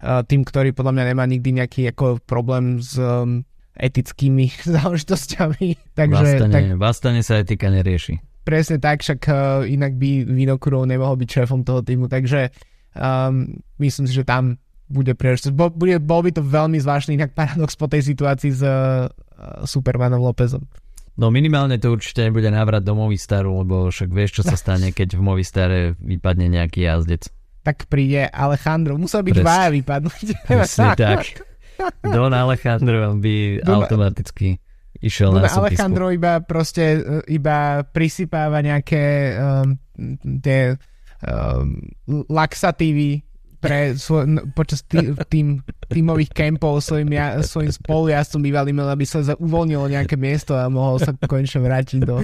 [0.03, 3.47] uh, tým, ktorý podľa mňa nemá nikdy nejaký ako problém s um,
[3.79, 5.95] etickými záležitosťami.
[5.95, 6.25] Takže,
[6.77, 8.19] Vastane, tak, sa etika nerieši.
[8.47, 12.51] Presne tak, však uh, inak by Vinokurov nemohol byť šéfom toho týmu, takže
[12.97, 14.57] Um, myslím si, že tam
[14.87, 15.55] bude príležitosť.
[15.55, 19.11] Bo, bude, bol by to veľmi zvláštny inak paradox po tej situácii s uh,
[19.67, 20.63] Supermanom Lópezom.
[21.17, 25.17] No minimálne to určite nebude návrat do Movistaru, lebo však vieš, čo sa stane, keď
[25.17, 27.33] v Movistare vypadne nejaký jazdec.
[27.67, 28.95] Tak príde Alejandro.
[28.95, 30.27] Musel byť dvaja vypadnúť.
[30.47, 31.43] Presne tak.
[32.05, 34.63] Don Alejandro by Don, automaticky
[35.03, 35.77] išiel Don na súpisku.
[35.77, 36.99] Alejandro iba proste e,
[37.37, 39.77] iba prisypáva nejaké um,
[40.41, 40.79] tie
[42.07, 43.25] laxatívy
[43.57, 49.91] pre svoj, počas tý, tým, tímových kempov svojim, ja, svojim spolujazdcom bývalým, aby sa uvoľnilo
[49.91, 52.21] nejaké miesto a mohol sa konečne vrátiť do,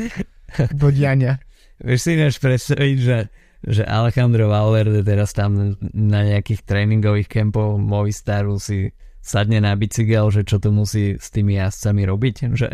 [0.71, 1.41] do diania.
[1.83, 3.19] Vieš si než predstaviť, že,
[3.65, 10.47] že Alejandro Valverde teraz tam na nejakých tréningových kempov Movistaru si sadne na bicykel, že
[10.47, 12.69] čo tu musí s tými jazdcami robiť, že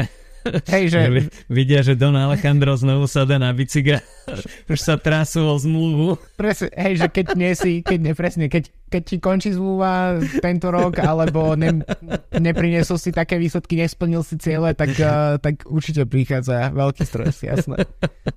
[0.72, 1.00] Hej, že...
[1.50, 4.00] Vidia, že Don Alejandro znovu sa dá na bicykel,
[4.70, 6.16] už sa trasú o zmluvu.
[6.38, 10.70] Presne, hej, že keď nie si, keď ne, presne, keď, keď ti končí zmluva tento
[10.72, 11.82] rok, alebo ne,
[12.36, 17.84] nepriniesol si také výsledky, nesplnil si ciele, tak, uh, tak určite prichádza veľký stres, jasné.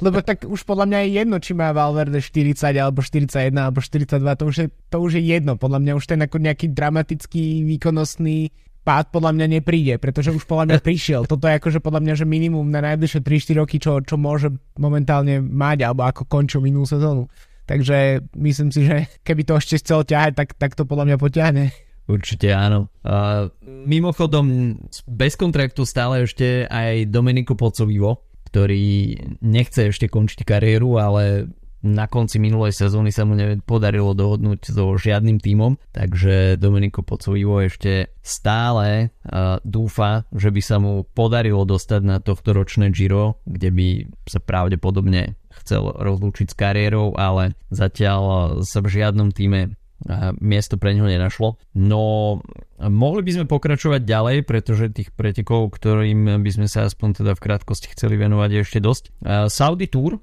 [0.03, 4.39] Lebo tak už podľa mňa je jedno, či má Valverde 40, alebo 41, alebo 42,
[4.39, 5.55] to už je, to už je jedno.
[5.55, 10.65] Podľa mňa už ten ako nejaký dramatický, výkonnostný pád podľa mňa nepríde, pretože už podľa
[10.73, 11.21] mňa prišiel.
[11.29, 15.41] Toto je akože podľa mňa, že minimum na najbližšie 3-4 roky, čo, čo môže momentálne
[15.41, 17.29] mať, alebo ako končil minulú sezónu.
[17.69, 21.63] Takže myslím si, že keby to ešte chcel ťahať, tak, tak to podľa mňa potiahne.
[22.09, 22.91] Určite áno.
[23.05, 24.75] Uh, mimochodom,
[25.07, 31.47] bez kontraktu stále ešte aj Domenico Pocovivo, ktorý nechce ešte končiť kariéru, ale
[31.81, 38.13] na konci minulej sezóny sa mu nepodarilo dohodnúť so žiadnym tímom, takže Domenico Pocovivo ešte
[38.21, 39.09] stále
[39.65, 43.87] dúfa, že by sa mu podarilo dostať na tohto ročné Giro, kde by
[44.29, 49.75] sa pravdepodobne chcel rozlúčiť s kariérou, ale zatiaľ sa v žiadnom týme
[50.41, 51.61] miesto pre neho nenašlo.
[51.77, 52.41] No
[52.81, 57.43] mohli by sme pokračovať ďalej, pretože tých pretekov, ktorým by sme sa aspoň teda v
[57.45, 59.03] krátkosti chceli venovať je ešte dosť.
[59.53, 60.17] Saudi Tour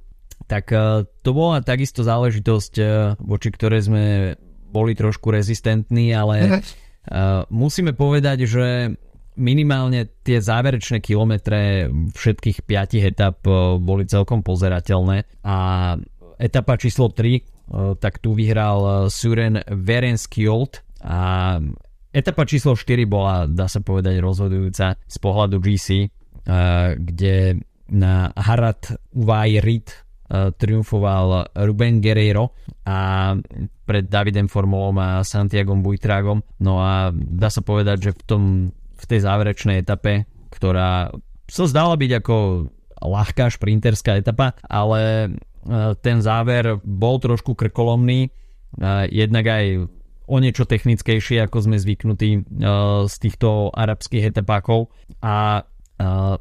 [0.47, 2.85] tak e, to bola takisto záležitosť, e,
[3.19, 4.05] voči ktorej sme
[4.69, 8.93] boli trošku rezistentní, ale uh, musíme povedať, že
[9.41, 13.41] minimálne tie záverečné kilometre všetkých piatich etap
[13.81, 15.25] boli celkom pozerateľné.
[15.41, 15.57] A
[16.37, 21.57] etapa číslo 3 tak tu vyhral Suren Verenskjold a
[22.13, 26.09] etapa číslo 4 bola, dá sa povedať, rozhodujúca z pohľadu GC,
[26.97, 32.53] kde na Harad Uvaj Rit triumfoval Ruben Guerreiro
[32.85, 33.33] a
[33.89, 36.45] pred Davidem Formolom a Santiagom Buitragom.
[36.61, 41.09] No a dá sa povedať, že v, tom, v tej záverečnej etape, ktorá
[41.49, 42.37] sa zdala byť ako
[43.01, 49.89] ľahká šprinterská etapa, ale eh, ten záver bol trošku krkolomný, eh, jednak aj
[50.29, 52.61] o niečo technickejšie, ako sme zvyknutí
[53.09, 54.93] z týchto arabských etapákov
[55.25, 55.65] a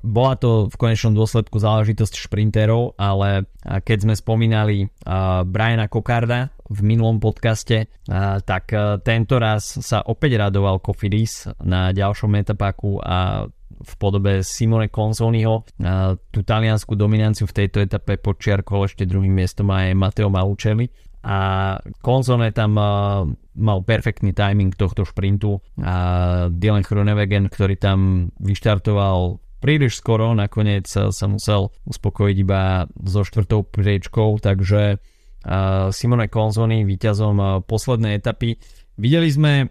[0.05, 6.53] bola to v konečnom dôsledku záležitosť šprinterov, ale uh, keď sme spomínali uh, Briana Kokarda
[6.67, 7.87] v minulom podcaste,
[8.43, 8.75] tak
[9.07, 15.63] tento raz sa opäť radoval Kofidis na ďalšom etapáku a v podobe Simone Consoniho.
[16.27, 20.91] Tú taliansku dominanciu v tejto etape počiarkol ešte druhým miestom aj Matteo Malucelli
[21.23, 22.75] a Konzone tam
[23.55, 31.25] mal perfektný timing tohto šprintu a Dylan Chronewegen, ktorý tam vyštartoval príliš skoro, nakoniec sa
[31.29, 35.01] musel uspokojiť iba so štvrtou priečkou, takže
[35.93, 38.59] Simone Conzoni víťazom poslednej etapy.
[38.97, 39.69] Videli sme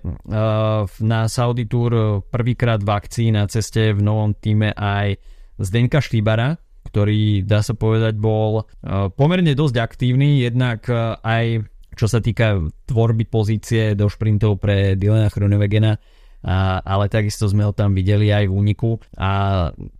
[1.02, 5.18] na Saudi Tour prvýkrát v akcii na ceste v novom týme aj
[5.58, 6.54] Zdenka Štýbara,
[6.86, 8.70] ktorý dá sa povedať bol
[9.18, 10.86] pomerne dosť aktívny, jednak
[11.20, 15.98] aj čo sa týka tvorby pozície do šprintov pre Dylana Chronewegena,
[16.46, 19.02] a, ale takisto sme ho tam videli aj v úniku.
[19.18, 19.30] A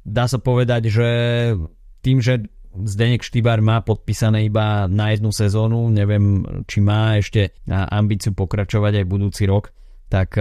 [0.07, 1.09] dá sa povedať, že
[2.07, 8.37] tým, že Zdenek Štýbar má podpísané iba na jednu sezónu, neviem, či má ešte ambíciu
[8.37, 9.73] pokračovať aj budúci rok,
[10.13, 10.37] tak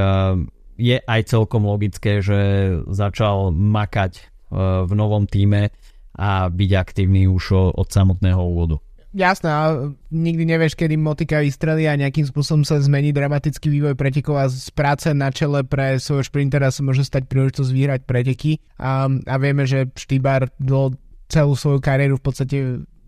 [0.75, 5.71] je aj celkom logické, že začal makať v novom týme
[6.11, 8.84] a byť aktívny už od samotného úvodu
[9.15, 9.49] jasné,
[10.11, 14.69] nikdy nevieš, kedy motika vystrelí a nejakým spôsobom sa zmení dramatický vývoj pretekov a z
[14.75, 19.63] práce na čele pre svojho šprintera sa môže stať príležitosť vyhrať preteky a, a vieme,
[19.63, 20.93] že Štýbar do
[21.31, 22.57] celú svoju kariéru v podstate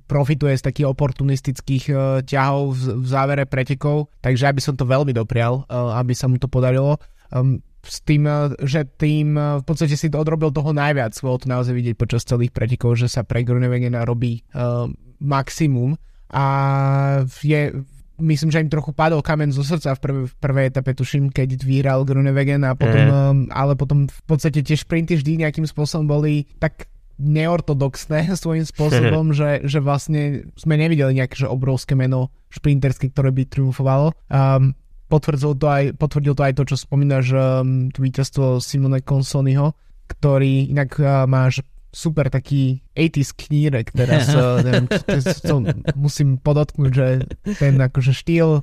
[0.07, 5.11] profituje z takých oportunistických uh, ťahov v, v závere pretekov, takže aby som to veľmi
[5.11, 6.95] doprial, uh, aby sa mu to podarilo.
[7.27, 11.39] Um, s tým, uh, že tým uh, v podstate si to odrobil toho najviac, bolo
[11.39, 14.85] to naozaj vidieť počas celých pretekov, že sa pre Grunewegena robí uh,
[15.23, 15.97] maximum
[16.27, 16.45] a
[17.39, 17.71] je,
[18.19, 21.55] myslím, že im trochu padol kamen zo srdca v, prv, v prvej etape, tuším, keď
[21.63, 23.55] vyhral Grunewegen a potom, mm.
[23.55, 29.65] ale potom v podstate tie šprinty vždy nejakým spôsobom boli tak neortodoxné svojím spôsobom, že,
[29.65, 34.13] že vlastne sme nevideli nejaké že obrovské meno šprinterské, ktoré by triumfovalo.
[34.31, 34.73] Um,
[35.07, 39.73] potvrdil to aj, potvrdil to aj to, čo spomínaš, um, to víťazstvo Simone Consoniho,
[40.07, 44.29] ktorý inak uh, máš super taký 80s knírek teraz,
[44.67, 44.85] neviem,
[45.41, 45.55] to
[45.97, 47.07] musím podotknúť, že
[47.57, 48.61] ten akože štýl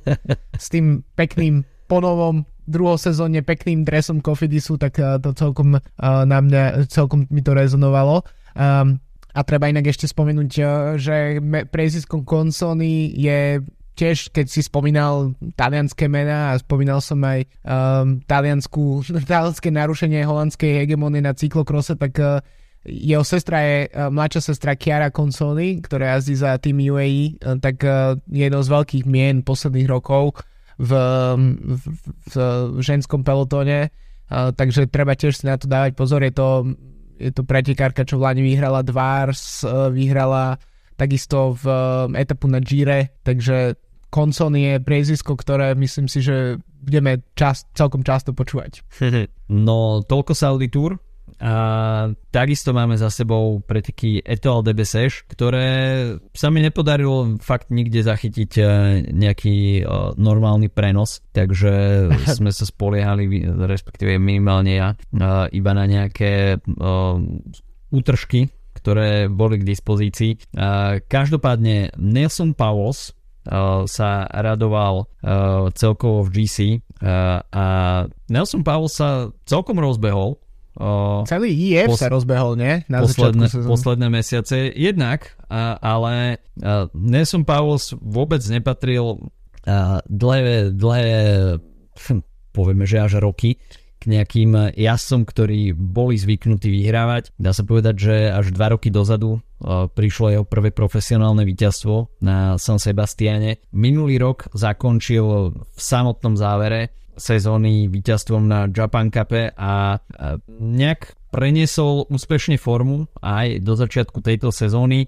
[0.55, 5.81] s tým pekným ponovom druhou sezóne pekným dresom Kofidisu, tak uh, to celkom uh,
[6.25, 8.25] na mňa, celkom mi to rezonovalo.
[8.57, 8.97] Um,
[9.35, 11.37] a treba inak ešte spomenúť, uh, že
[11.69, 13.61] preziskom Consony je
[13.95, 20.83] tiež, keď si spomínal talianské mená a spomínal som aj um, taliansku, talianské narušenie holandskej
[20.83, 22.43] hegemonie na cyklokrose, tak uh,
[22.85, 27.81] jeho sestra je uh, mladšia sestra Chiara Consoli, ktorá jazdí za tým UAE, uh, tak
[27.81, 30.37] uh, je jednou z veľkých mien posledných rokov
[30.75, 30.91] v,
[31.55, 32.35] v, v,
[32.75, 33.89] v ženskom pelotóne,
[34.27, 36.75] uh, takže treba tiež si na to dávať pozor, je to,
[37.15, 40.59] je to pretekárka, čo v Lani vyhrala Dvars, uh, vyhrala
[40.95, 43.84] takisto v uh, etapu na Gire, takže
[44.15, 48.79] Koncon je priezisko, ktoré myslím si, že budeme čas, celkom často počúvať.
[49.45, 50.97] No, toľko Saudi Tour.
[51.37, 51.53] A
[52.33, 55.67] takisto máme za sebou preteky Etoile de Bessèche, ktoré
[56.33, 58.63] sa mi nepodarilo fakt nikde zachytiť e,
[59.13, 59.83] nejaký e,
[60.17, 62.07] normálny prenos, takže
[62.41, 64.97] sme sa spoliehali, respektíve minimálne ja, e,
[65.53, 66.57] iba na nejaké
[67.93, 68.49] útržky,
[68.81, 70.31] ktoré boli k dispozícii.
[71.05, 73.13] Každopádne Nelson Powles
[73.85, 75.05] sa radoval
[75.77, 76.57] celkovo v GC
[77.53, 77.65] a
[78.27, 80.41] Nelson Powell sa celkom rozbehol
[81.23, 82.83] Celý IF pos- sa rozbehol, nie?
[82.91, 84.75] Na posledné, posledné mesiace.
[84.75, 85.31] Jednak,
[85.79, 86.43] ale
[86.91, 89.23] Nelson Powles vôbec nepatril
[90.11, 91.05] dlhé, dlhé
[91.95, 93.55] hm, povieme, že až roky
[94.07, 97.33] nejakým jazdcom, ktorí boli zvyknutí vyhrávať.
[97.37, 102.57] Dá sa povedať, že až dva roky dozadu a, prišlo jeho prvé profesionálne víťazstvo na
[102.61, 103.63] San Sebastiane.
[103.73, 110.03] Minulý rok zakončil v samotnom závere sezóny víťazstvom na Japan Cup a
[110.59, 115.07] nejak preniesol úspešne formu aj do začiatku tejto sezóny.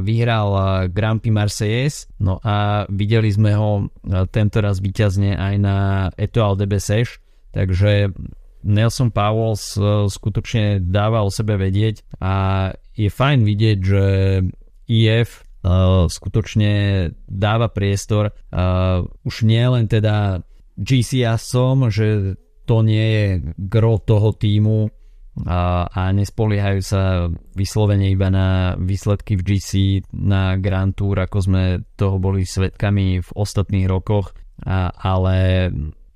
[0.00, 0.48] Vyhral
[0.88, 3.92] Grand Prix Marseilles, no a videli sme ho
[4.32, 5.76] tento raz víťazne aj na
[6.16, 7.20] Etoile de Bessèche,
[7.54, 8.10] takže
[8.64, 9.76] Nelson Powells
[10.08, 14.04] skutočne dáva o sebe vedieť a je fajn vidieť, že
[14.88, 15.44] IF
[16.08, 16.72] skutočne
[17.28, 18.32] dáva priestor.
[19.24, 20.44] Už nie len teda
[20.76, 23.26] GCS som, že to nie je
[23.60, 24.88] gro toho týmu
[25.44, 27.26] a, a nespoliehajú sa
[27.58, 29.70] vyslovene iba na výsledky v GC
[30.14, 31.62] na Grand Tour, ako sme
[31.98, 34.30] toho boli svetkami v ostatných rokoch,
[34.62, 35.68] a, ale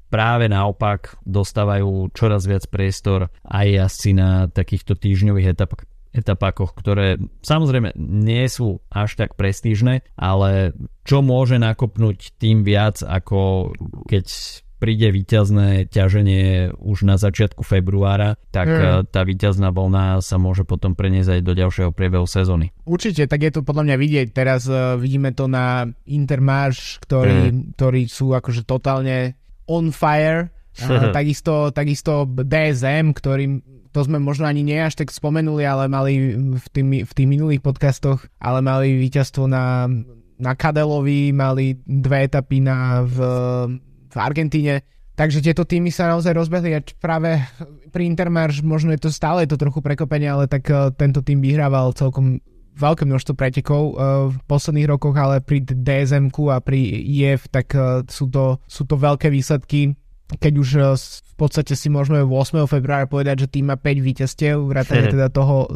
[0.08, 7.92] práve naopak dostávajú čoraz viac priestor aj jazdci na takýchto týždňových etapách etapákoch, ktoré samozrejme
[8.00, 10.72] nie sú až tak prestížne, ale
[11.04, 13.70] čo môže nakopnúť tým viac, ako
[14.08, 14.26] keď
[14.78, 19.10] príde víťazné ťaženie už na začiatku februára, tak hmm.
[19.10, 22.70] tá víťazná vlna sa môže potom preniesť aj do ďalšieho priebehu sezóny.
[22.86, 24.26] Určite, tak je to podľa mňa vidieť.
[24.30, 27.74] Teraz uh, vidíme to na Intermarš, ktorí, hmm.
[27.74, 29.34] ktorí sú akože totálne
[29.68, 30.50] on fire.
[30.80, 36.36] Uh, takisto, takisto DSM, ktorým to sme možno ani nie až tak spomenuli, ale mali
[36.36, 39.88] v, tým, v tých minulých podcastoch, ale mali víťazstvo na,
[40.38, 43.16] na Kadelovi, mali dve etapy na, v,
[44.06, 44.84] v Argentíne.
[45.18, 47.42] Takže tieto týmy sa naozaj rozbehli a práve
[47.90, 51.42] pri Intermarš možno je to stále je to trochu prekopenie, ale tak uh, tento tým
[51.42, 52.38] vyhrával celkom
[52.78, 53.94] veľké množstvo pretekov uh,
[54.30, 58.94] v posledných rokoch, ale pri dsm a pri IF tak uh, sú, to, sú to
[58.94, 59.98] veľké výsledky.
[60.28, 62.64] Keď už uh, v podstate si môžeme 8.
[62.70, 65.66] februára povedať, že tým má 5 víťazstiev, vrátane teda toho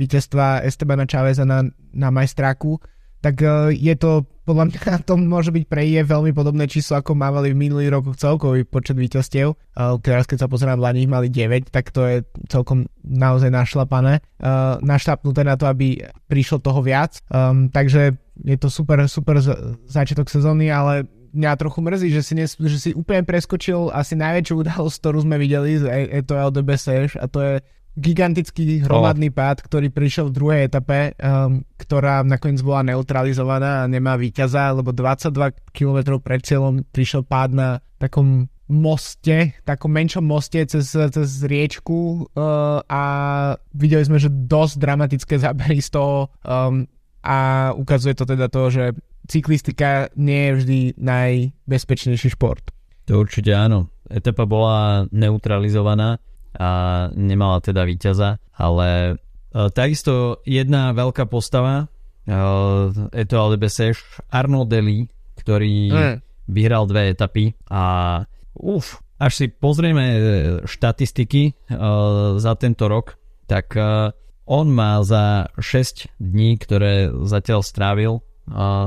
[0.00, 2.80] víťazstva Estebana Čaveza na, na majstráku
[3.22, 7.14] tak uh, je to, podľa mňa to môže byť pre IE veľmi podobné číslo, ako
[7.14, 9.54] mávali v minulých rokoch celkový počet víťazstiev.
[9.54, 12.16] Uh, teraz keď sa pozerám, v Lani mali 9, tak to je
[12.50, 14.18] celkom naozaj našlapané.
[14.42, 17.22] Uh, našlapnuté na to, aby prišlo toho viac.
[17.72, 19.38] Takže je to super, super
[19.86, 24.54] začiatok sezóny, ale mňa trochu mrzí, že si, nes, že si úplne preskočil asi najväčšiu
[24.62, 27.54] udalosť, ktorú sme videli z Etoile de Bessèche a to je
[27.92, 29.36] gigantický hromadný oh.
[29.36, 34.96] pád, ktorý prišiel v druhej etape, um, ktorá nakoniec bola neutralizovaná a nemá víťaza, lebo
[34.96, 37.68] 22 km pred cieľom prišiel pád na
[38.00, 43.02] takom moste, takom menšom moste cez, cez riečku uh, a
[43.76, 46.88] videli sme, že dosť dramatické zábery z toho um,
[47.20, 48.84] a ukazuje to teda to, že
[49.28, 52.72] cyklistika nie je vždy najbezpečnejší šport.
[53.06, 53.92] To určite áno.
[54.10, 56.18] Etapa bola neutralizovaná
[56.58, 56.70] a
[57.16, 61.88] nemala teda víťaza, ale uh, takisto jedna veľká postava
[63.10, 65.10] Etoile Bessèche, Arnaud Deli,
[65.42, 66.16] ktorý mm.
[66.54, 67.82] vyhral dve etapy a
[68.54, 70.18] uf, až si pozrieme e,
[70.62, 73.18] štatistiky uh, za tento rok,
[73.50, 73.74] tak
[74.46, 78.24] on má za 6 dní, ktoré zatiaľ strávil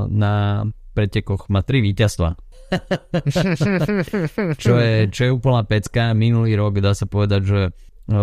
[0.10, 2.40] na pretekoch, má 3 víťazstva
[4.60, 6.14] čo, je, čo je úplná pecka.
[6.16, 7.72] Minulý rok dá sa povedať, že e,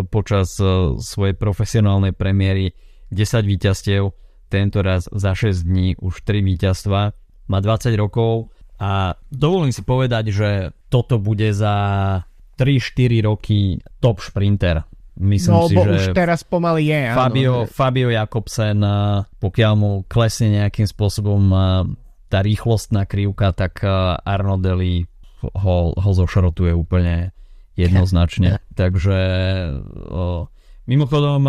[0.07, 2.73] počas e, svojej profesionálnej premiéry
[3.13, 4.13] 10 víťazstiev,
[4.49, 7.01] tento raz za 6 dní už 3 víťazstva,
[7.49, 10.51] má 20 rokov a dovolím si povedať, že
[10.89, 11.75] toto bude za
[12.57, 14.85] 3-4 roky top šprinter.
[15.17, 17.03] myslím no, si, že už teraz pomaly je.
[17.13, 17.71] Fabio, áno.
[17.71, 18.81] Fabio Jakobsen,
[19.41, 21.41] pokiaľ mu klesne nejakým spôsobom
[22.33, 23.85] tá rýchlostná krivka, tak
[24.25, 25.05] Arnodelli
[25.45, 27.37] ho, ho zošrotuje úplne
[27.77, 28.57] jednoznačne.
[28.81, 29.19] Takže
[30.89, 31.43] mimochodom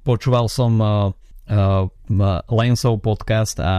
[0.00, 0.80] počúval som
[2.48, 3.74] Lensov podcast a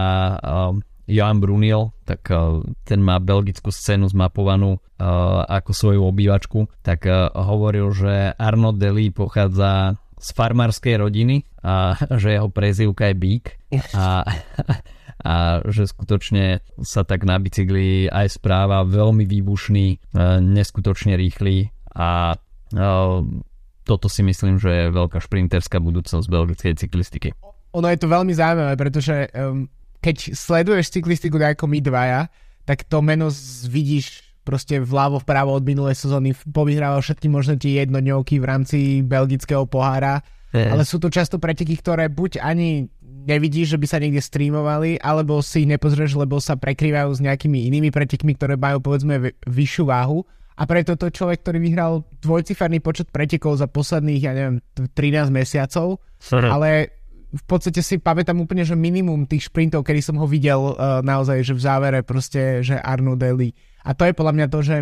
[1.04, 2.30] Johan Brunil, tak
[2.86, 4.78] ten má belgickú scénu zmapovanú
[5.50, 12.48] ako svoju obývačku, tak hovoril, že Arno Deli pochádza z farmárskej rodiny a že jeho
[12.48, 13.44] prezývka je Bík
[13.92, 14.24] a,
[15.24, 20.14] a že skutočne sa tak na bicykli aj správa veľmi výbušný,
[20.44, 22.36] neskutočne rýchly a
[23.84, 27.36] toto si myslím, že je veľká šprinterská budúcnosť belgickej cyklistiky.
[27.76, 29.68] Ono je to veľmi zaujímavé, pretože um,
[30.00, 32.32] keď sleduješ cyklistiku ako my dvaja,
[32.64, 33.28] tak to meno
[33.68, 39.64] vidíš proste vľavo vpravo od minulej sezóny povyhrával všetky možné tie jednodňovky v rámci belgického
[39.68, 40.20] pohára.
[40.54, 42.86] Ale sú to často preteky, ktoré buď ani
[43.24, 47.66] nevidíš, že by sa niekde streamovali, alebo si ich nepozrieš, lebo sa prekrývajú s nejakými
[47.72, 50.22] inými pretekmi, ktoré majú povedzme vyššiu váhu.
[50.54, 55.98] A preto to človek, ktorý vyhral dvojciferný počet pretekov za posledných, ja neviem, 13 mesiacov,
[56.22, 56.46] Sorry.
[56.46, 56.70] ale
[57.34, 61.42] v podstate si pamätám úplne, že minimum tých šprintov, kedy som ho videl uh, naozaj,
[61.42, 63.50] že v závere proste, že Arno Daly.
[63.82, 64.76] A to je podľa mňa to, že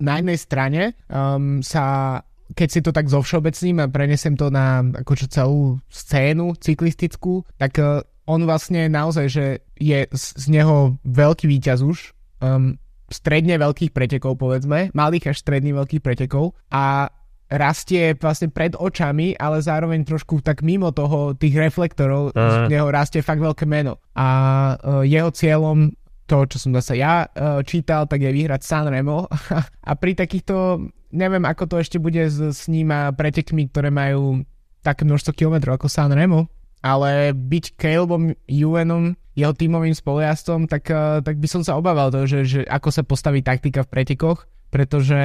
[0.00, 2.16] na jednej strane um, sa
[2.56, 8.00] keď si to tak zovšeobecním a prenesem to na akože celú scénu cyklistickú, tak uh,
[8.28, 9.44] on vlastne naozaj, že
[9.80, 12.12] je z, z neho veľký výťaz už,
[12.44, 12.76] um,
[13.08, 17.08] stredne veľkých pretekov povedzme, malých až stredných veľkých pretekov a
[17.48, 22.36] rastie vlastne pred očami, ale zároveň trošku tak mimo toho tých reflektorov uh.
[22.36, 23.96] z neho rastie fakt veľké meno.
[24.12, 24.28] A
[24.76, 25.88] uh, jeho cieľom
[26.28, 29.24] to, čo som zase ja uh, čítal, tak je vyhrať Sanremo
[29.88, 30.84] a pri takýchto,
[31.14, 34.44] neviem ako to ešte bude s, s ním a pretekmi, ktoré majú
[34.84, 36.46] také množstvo kilometrov ako Sanremo,
[36.80, 42.26] ale byť Calebom Ewanom, jeho tímovým spoliastom, tak, uh, tak by som sa obával toho,
[42.26, 45.16] že, že ako sa postaví taktika v pretekoch pretože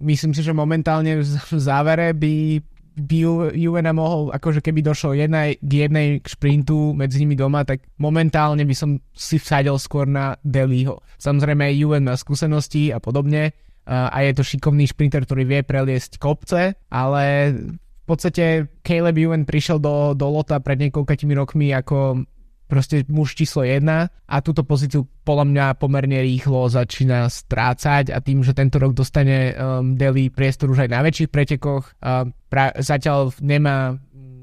[0.00, 2.64] myslím si, že momentálne v závere by
[2.98, 3.18] by
[3.54, 8.66] Juvena mohol, akože keby došlo jedna, k jednej k šprintu medzi nimi doma, tak momentálne
[8.66, 10.98] by som si vsadil skôr na Deliho.
[11.22, 13.54] Samozrejme Juven má skúsenosti a podobne
[13.88, 17.24] a je to šikovný šprinter, ktorý vie preliesť kopce, ale
[17.56, 22.24] v podstate Caleb Juven prišiel do, do Lota pred niekoľkatými rokmi ako
[22.68, 28.44] proste muž číslo 1 a túto pozíciu podľa mňa pomerne rýchlo začína strácať a tým,
[28.44, 33.32] že tento rok dostane um, Deli priestor už aj na väčších pretekoch, uh, pra- zatiaľ
[33.40, 33.96] nemá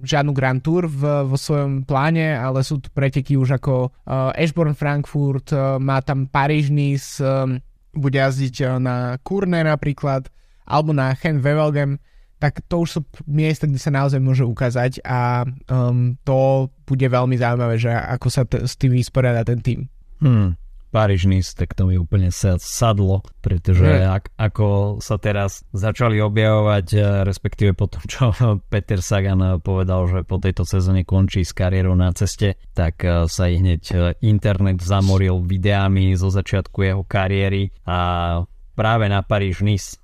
[0.05, 4.77] žiadnu Grand Tour v, vo svojom pláne, ale sú tu preteky už ako uh, Ashbourne
[4.77, 7.61] Frankfurt, uh, má tam Paríž Nice, um,
[7.95, 10.27] bude jazdiť uh, na Kurne napríklad,
[10.67, 11.97] alebo na Hen Wevelgem
[12.35, 17.39] tak to už sú miesta, kde sa naozaj môže ukázať a um, to bude veľmi
[17.39, 19.87] zaujímavé, že ako sa t- s tým vysporiada ten tým.
[20.19, 20.59] Hmm.
[20.95, 24.15] Paríž Nice, tak to mi úplne sadlo, pretože hmm.
[24.15, 24.67] ak, ako
[25.03, 28.31] sa teraz začali objavovať, eh, respektíve po tom, čo
[28.71, 33.51] Peter Sagan povedal, že po tejto sezóne končí s kariérou na ceste, tak eh, sa
[33.51, 38.39] i hneď eh, internet zamoril videami zo začiatku jeho kariéry a
[38.79, 39.99] práve na Paríž Nice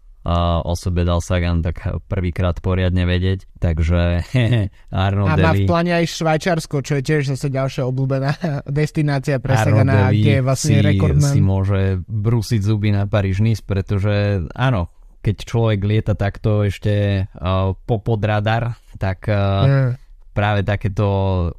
[0.61, 4.22] o sebe dal Sagan tak prvýkrát poriadne vedieť, takže
[4.93, 8.32] Arnold A má v pláne aj Švajčarsko, čo je tiež zase ďalšia obľúbená
[8.69, 11.34] destinácia pre Sagana, kde je vlastne si, rekordman.
[11.34, 14.93] si môže brúsiť zuby na Paríž Nice, pretože áno,
[15.26, 19.89] keď človek lieta takto ešte uh, popod radar, tak uh, mm.
[20.38, 21.05] práve takéto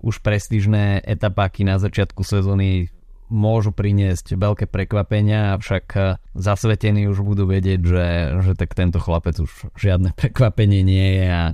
[0.03, 2.91] už prestížne etapáky na začiatku sezóny
[3.33, 8.07] môžu priniesť veľké prekvapenia, avšak eh, zasvetení už budú vedieť, že,
[8.45, 11.45] že tak tento chlapec už žiadne prekvapenie nie je a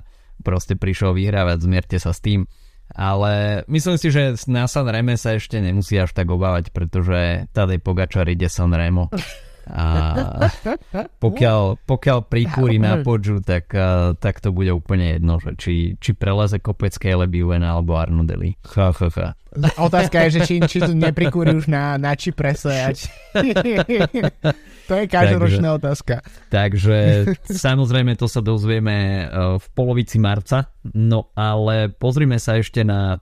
[0.43, 2.51] proste prišiel vyhrávať, zmierte sa s tým.
[2.89, 8.25] Ale myslím si, že na Sanreme sa ešte nemusí až tak obávať, pretože Tadej Pogačar
[8.33, 9.13] ide Sanremo.
[9.69, 9.85] A
[11.25, 13.71] pokiaľ, pokiaľ prikúri na podžu, tak,
[14.19, 18.57] tak to bude úplne jedno, že či, či preleze kopec Caleb Ewan alebo Arnodeli.
[18.75, 19.29] Ha, ha, ha.
[19.81, 23.09] Otázka je, že či, či tu neprikúri už na, na či presejať.
[24.89, 26.15] to je každoročná takže, otázka.
[26.53, 26.97] Takže
[27.49, 29.23] samozrejme to sa dozvieme e,
[29.57, 33.19] v polovici marca, no ale pozrime sa ešte na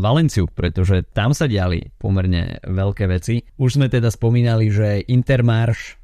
[0.00, 3.44] Valenciu, pretože tam sa diali pomerne veľké veci.
[3.60, 5.99] Už sme teda spomínali, že Intermarš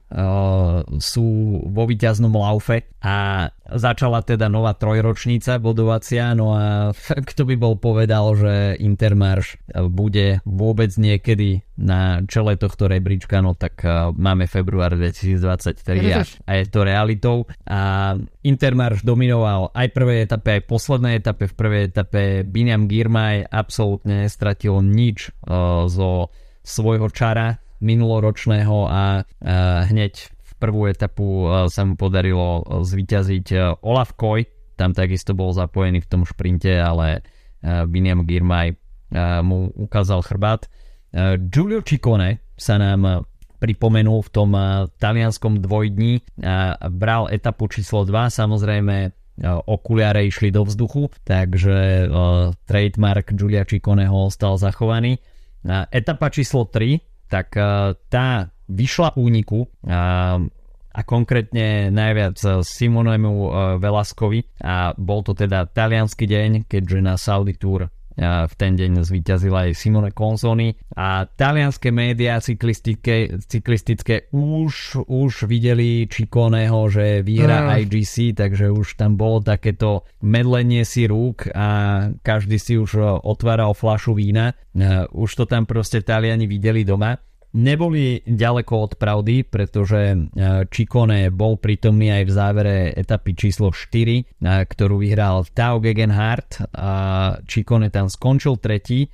[1.03, 1.27] sú
[1.67, 6.95] vo víťaznom laufe a začala teda nová trojročnica bodovacia, no a
[7.31, 9.59] kto by bol povedal, že Intermarš
[9.91, 13.83] bude vôbec niekedy na čele tohto rebríčka, no tak
[14.15, 17.51] máme február 2023 a, a je to realitou.
[17.67, 18.15] A
[18.47, 21.51] Intermarš dominoval aj prvej etape, aj poslednej etape.
[21.51, 25.35] V prvej etape Biniam Girmay absolútne nestratil nič
[25.91, 26.31] zo
[26.63, 29.22] svojho čara minuloročného a,
[29.87, 34.43] hneď v prvú etapu sa mu podarilo zvyťaziť Olaf Koy,
[34.74, 37.22] tam takisto bol zapojený v tom šprinte, ale
[37.62, 38.74] Biniam Girmay
[39.47, 40.66] mu ukázal chrbát.
[41.49, 43.24] Giulio Ciccone sa nám
[43.57, 44.53] pripomenul v tom
[45.01, 46.20] talianskom dvojdni
[46.93, 49.16] bral etapu číslo 2, samozrejme
[49.64, 52.09] okuliare išli do vzduchu, takže
[52.68, 55.16] trademark Giulia Cicconeho ostal zachovaný.
[55.89, 60.39] Etapa číslo 3 tak uh, tá vyšla úniku uh,
[60.97, 67.55] a konkrétne najviac Simonemu uh, Velaskovi a bol to teda talianský deň, keďže na Saudi
[67.59, 75.45] Tour v ten deň zvíťazila aj Simone Consoni a talianské médiá cyklistické, cyklistické už, už
[75.45, 77.85] videli Čikoného, že vyhrá uh.
[77.85, 81.69] IGC, takže už tam bolo takéto medlenie si rúk a
[82.25, 84.57] každý si už otváral flašu vína.
[85.12, 87.21] Už to tam proste Taliani videli doma
[87.57, 90.29] neboli ďaleko od pravdy, pretože
[90.69, 96.93] Čikone bol prítomný aj v závere etapy číslo 4, ktorú vyhral Tao Gegenhardt a
[97.49, 99.09] Čikone tam skončil tretí,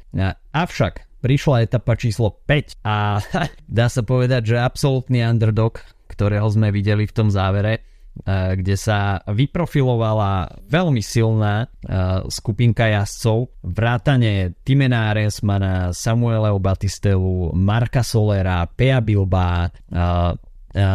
[0.50, 3.22] avšak prišla etapa číslo 5 a
[3.78, 5.78] dá sa povedať, že absolútny underdog,
[6.10, 7.91] ktorého sme videli v tom závere,
[8.22, 18.68] kde sa vyprofilovala veľmi silná eh, skupinka jazdcov, vrátane Timena Resmana, Samueleo Batistelu, Marka Solera,
[18.68, 20.32] Pea Bilba, eh,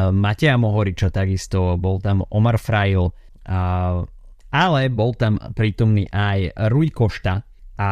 [0.10, 3.14] Matea Mohoriča takisto, bol tam Omar Frail,
[4.50, 7.46] ale bol tam prítomný aj Rui Košta
[7.78, 7.90] a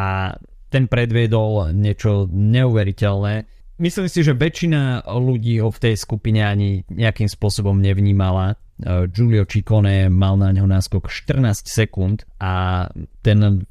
[0.74, 3.46] ten predviedol niečo neuveriteľné.
[3.76, 9.48] Myslím si, že väčšina ľudí ho v tej skupine ani nejakým spôsobom nevnímala Eh, Giulio
[9.48, 12.84] Ciccone mal na ňo náskok 14 sekúnd a
[13.24, 13.64] ten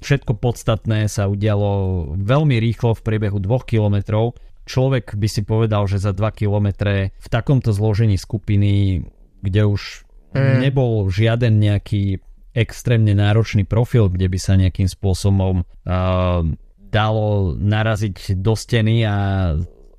[0.00, 4.40] všetko podstatné sa udialo veľmi rýchlo v priebehu 2 kilometrov.
[4.64, 9.04] Človek by si povedal, že za 2 kilometre v takomto zložení skupiny,
[9.44, 10.64] kde už mm.
[10.64, 12.24] nebol žiaden nejaký
[12.56, 16.42] extrémne náročný profil, kde by sa nejakým spôsobom uh,
[16.90, 19.16] dalo naraziť do steny a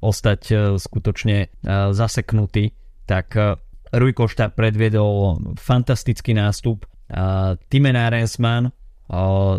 [0.01, 2.75] ostať uh, skutočne uh, zaseknutý,
[3.07, 3.55] tak uh,
[3.91, 6.87] Rui Košta predviedol fantastický nástup.
[7.67, 8.71] Timen Arensman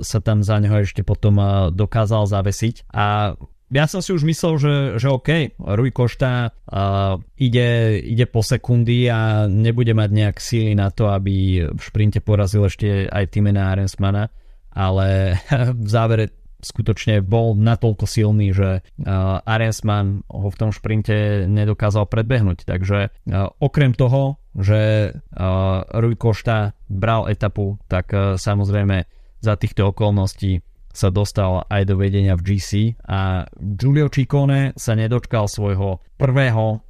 [0.00, 1.36] sa tam za neho ešte potom
[1.68, 3.36] dokázal zavesiť a
[3.72, 9.08] ja som si už myslel, že, že OK, Rui Košta uh, ide, ide po sekundy
[9.08, 14.28] a nebude mať nejak síly na to, aby v šprinte porazil ešte aj Timena Arensmana,
[14.76, 15.40] ale
[15.84, 22.64] v závere skutočne bol natoľko silný, že uh, Arensman ho v tom šprinte nedokázal predbehnúť.
[22.64, 29.08] Takže uh, okrem toho, že uh, Rui Košta bral etapu, tak samozrejme
[29.42, 35.48] za týchto okolností sa dostal aj do vedenia v GC a Giulio Ciccone sa nedočkal
[35.48, 36.84] svojho prvého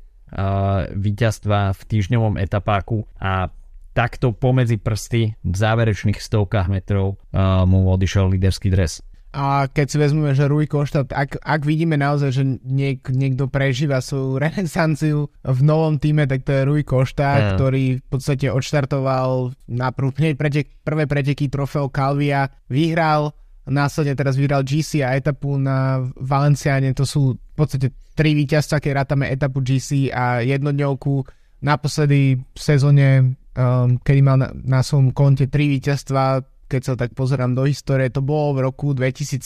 [0.90, 3.52] víťazstva v týždňovom etapáku a
[3.94, 7.20] takto pomedzi prsty v záverečných stovkách metrov
[7.68, 9.04] mu odišiel líderský dres.
[9.32, 14.04] A keď si vezmeme, že Rui Košta, ak, ak vidíme naozaj, že niek, niekto prežíva
[14.04, 17.48] svoju renesanciu v novom týme, tak to je Rui Košta, yeah.
[17.56, 23.32] ktorý v podstate odštartoval na prv, pretek, prvé preteky trofeo Calvia, vyhral,
[23.64, 28.92] následne teraz vyhral GC a etapu na Valenciáne, to sú v podstate tri víťazstva, keď
[28.92, 31.24] rátame etapu GC a jednodňovku.
[31.64, 37.12] Naposledy v sezóne, um, kedy mal na, na svojom konte tri víťazstva, keď sa tak
[37.12, 39.44] pozerám do histórie, to bolo v roku 2017.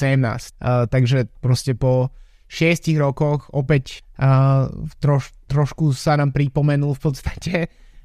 [0.63, 2.15] Uh, takže proste po
[2.47, 4.71] šiestich rokoch opäť uh,
[5.03, 7.57] troš, trošku sa nám pripomenul v podstate.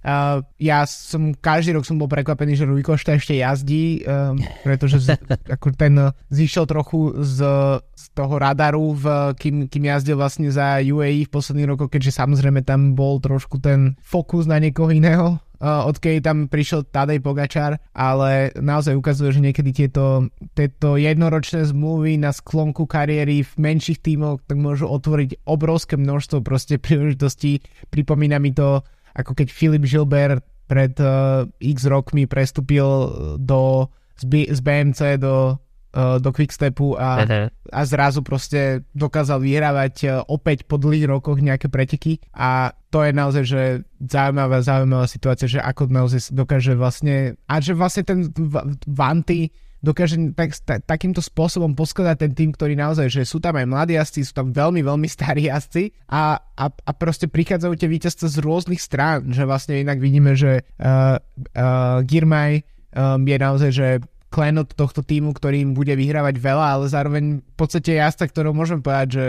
[0.01, 4.97] Uh, ja som každý rok som bol prekvapený, že Rui Košta ešte jazdí, um, pretože
[4.97, 5.13] z,
[5.61, 5.93] ako ten
[6.33, 7.45] zišiel trochu z,
[7.77, 9.05] z toho radaru, v,
[9.37, 13.93] kým, kým jazdil vlastne za UAE v posledných rokoch, keďže samozrejme tam bol trošku ten
[14.01, 20.33] fokus na niekoho iného odkedy tam prišiel Tadej Pogačar, ale naozaj ukazuje, že niekedy tieto,
[20.57, 26.81] tieto jednoročné zmluvy na sklonku kariéry v menších tímoch tak môžu otvoriť obrovské množstvo proste
[26.81, 27.61] príležitostí.
[27.93, 28.81] Pripomína mi to,
[29.13, 32.87] ako keď Filip Gilbert pred uh, x rokmi prestúpil
[33.37, 35.61] do, z, z BMC do
[35.93, 37.45] do Quickstepu a, uh-huh.
[37.51, 43.11] a zrazu proste dokázal vyhrávať uh, opäť po dlhých rokoch nejaké preteky a to je
[43.15, 43.61] naozaj, že
[44.03, 48.27] zaujímavá, zaujímavá situácia, že ako naozaj dokáže vlastne, a že vlastne ten
[48.83, 53.65] Vanty dokáže tak, tak, takýmto spôsobom poskladať ten tým, ktorý naozaj, že sú tam aj
[53.65, 58.27] mladí jazdci, sú tam veľmi, veľmi starí jazdci a, a, a proste prichádzajú tie víťazstva
[58.29, 62.61] z rôznych strán, že vlastne inak vidíme, že uh, uh, Girmay
[62.93, 63.87] um, je naozaj, že
[64.31, 68.79] klenot tohto týmu, ktorý im bude vyhrávať veľa, ale zároveň v podstate jazdca, ktorého môžem
[68.79, 69.25] povedať, že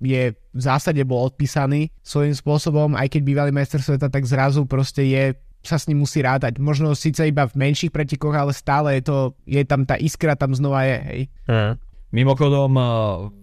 [0.00, 5.04] je v zásade bol odpísaný svojím spôsobom, aj keď bývalý majster sveta, tak zrazu proste
[5.04, 6.62] je sa s ním musí rátať.
[6.62, 10.54] Možno síce iba v menších pretekoch, ale stále je, to, je tam tá iskra, tam
[10.54, 10.96] znova je.
[11.02, 11.20] Hej.
[11.50, 11.74] Uh.
[12.08, 12.88] Mimochodom, uh,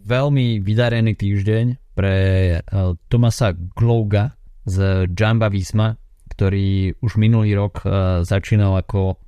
[0.07, 2.15] veľmi vydarený týždeň pre
[2.57, 4.33] uh, Tomasa Glouga
[4.65, 5.93] z Jamba Visma,
[6.33, 9.19] ktorý už minulý rok uh, začínal ako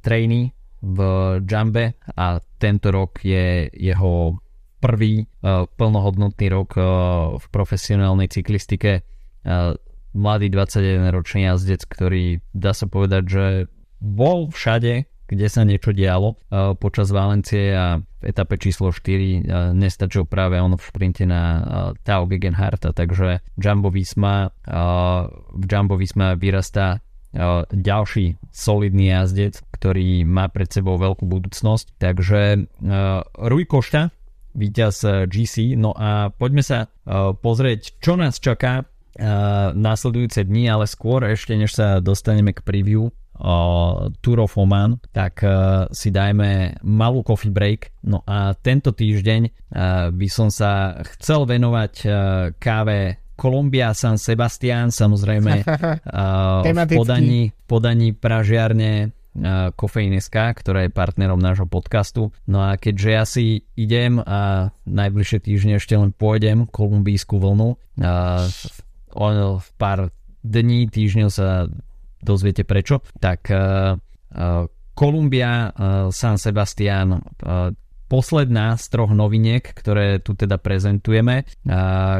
[0.00, 0.53] trainee
[0.84, 0.98] v
[1.48, 4.36] Jambe a tento rok je jeho
[4.84, 5.24] prvý
[5.80, 6.76] plnohodnotný rok
[7.40, 9.00] v profesionálnej cyklistike.
[10.12, 13.46] Mladý 21-ročný jazdec, ktorý dá sa povedať, že
[14.04, 19.72] bol všade, kde sa niečo dialo uh, počas Valencie a v etape číslo 4 uh,
[19.72, 21.60] nestačil práve on v šprinte na uh,
[22.04, 25.26] Tao Gegenharta, takže Jumbo Visma, uh,
[25.56, 27.13] v Jumbo Visma vyrastá uh,
[27.74, 34.14] ďalší solidný jazdec, ktorý má pred sebou veľkú budúcnosť, takže uh, Rui Košta,
[34.54, 36.86] víťaz GC, no a poďme sa
[37.42, 38.86] pozrieť, čo nás čaká
[39.74, 43.10] následujúce dni, ale skôr ešte než sa dostaneme k preview
[44.22, 45.42] Tour of Oman, tak
[45.90, 47.90] si dajme malú coffee break.
[48.06, 49.74] No a tento týždeň
[50.14, 51.94] by som sa chcel venovať
[52.62, 61.38] káve Columbia San Sebastian, samozrejme uh, v podaní, podaní pražiarne uh, Kofeíneska, ktorá je partnerom
[61.38, 62.30] nášho podcastu.
[62.46, 68.46] No a keďže ja si idem a najbližšie týždne ešte len pôjdem kolumbijskú vlnu, uh,
[69.14, 69.26] o
[69.78, 70.10] pár
[70.42, 71.70] dní, týždňov sa
[72.18, 73.46] dozviete prečo, tak
[74.94, 75.70] Kolumbia,
[76.10, 77.70] San Sebastian, uh,
[78.14, 81.50] posledná z troch noviniek, ktoré tu teda prezentujeme,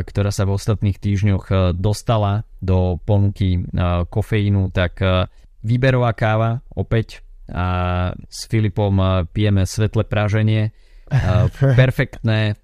[0.02, 5.30] ktorá sa v ostatných týždňoch uh, dostala do ponuky uh, kofeínu, tak uh,
[5.62, 8.96] výberová káva opäť a s Filipom
[9.30, 10.72] pijeme svetle praženie,
[11.78, 12.56] perfektné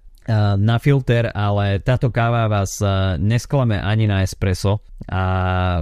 [0.57, 2.79] na filter, ale táto káva vás
[3.19, 4.79] nesklame ani na espresso.
[5.11, 5.25] A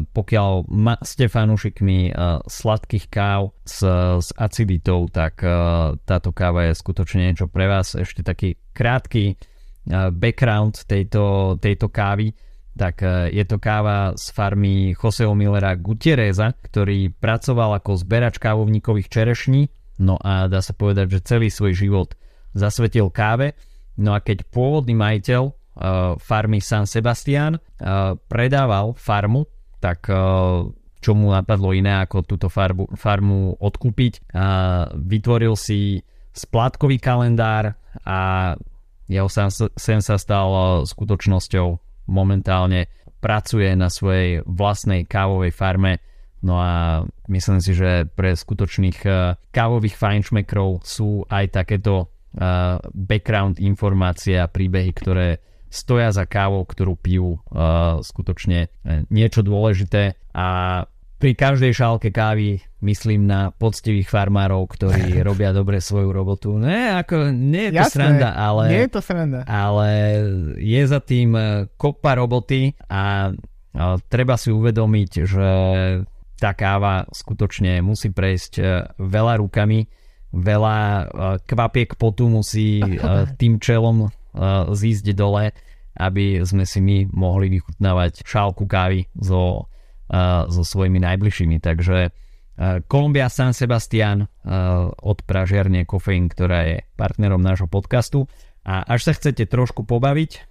[0.00, 2.16] pokiaľ ma, ste fanúšikmi
[2.48, 3.84] sladkých káv s,
[4.24, 5.44] s aciditou, tak
[6.08, 7.92] táto káva je skutočne niečo pre vás.
[7.92, 9.36] Ešte taký krátky
[10.16, 12.32] background tejto, tejto kávy.
[12.78, 13.02] Tak
[13.34, 19.66] je to káva z farmy Joseho Millera Gutierreza, ktorý pracoval ako zberač kávovníkových čerešní,
[19.98, 22.14] no a dá sa povedať, že celý svoj život
[22.54, 23.58] zasvetil káve
[23.98, 25.52] No a keď pôvodný majiteľ uh,
[26.22, 29.46] farmy San Sebastian uh, predával farmu,
[29.82, 30.66] tak uh,
[30.98, 34.30] čo mu napadlo iné ako túto farbu, farmu odkúpiť.
[34.34, 36.02] Uh, vytvoril si
[36.34, 37.74] splátkový kalendár
[38.06, 38.54] a
[39.10, 41.68] jeho sen, sen sa stal skutočnosťou.
[42.08, 42.86] Momentálne
[43.18, 45.98] pracuje na svojej vlastnej kávovej farme
[46.38, 48.98] No a myslím si, že pre skutočných
[49.50, 52.14] kávových fajnšmekrov sú aj takéto
[52.92, 57.28] background informácie a príbehy, ktoré stoja za kávou, ktorú pijú
[58.00, 60.48] skutočne e, niečo dôležité a
[61.18, 66.54] pri každej šálke kávy myslím na poctivých farmárov, ktorí robia dobre svoju robotu.
[66.56, 69.40] Ne, ako, nie je to Jasné, sranda, ale, nie je to sranda.
[69.44, 69.88] ale
[70.56, 71.42] je za tým e,
[71.74, 73.34] kopa roboty a,
[73.74, 75.48] a treba si uvedomiť, že
[76.38, 78.64] tá káva skutočne musí prejsť e,
[79.02, 79.97] veľa rukami
[80.32, 81.04] veľa uh,
[81.44, 84.10] kvapiek potu musí uh, tým čelom uh,
[84.70, 85.50] zísť dole,
[85.98, 89.66] aby sme si my mohli vychutnávať šálku kávy so,
[90.46, 91.58] so svojimi najbližšími.
[91.58, 92.14] Takže
[92.86, 94.30] Columbia San Sebastian
[95.02, 98.30] od pražiarne Kofeín, ktorá je partnerom nášho podcastu.
[98.62, 100.46] A až sa chcete trošku pobaviť,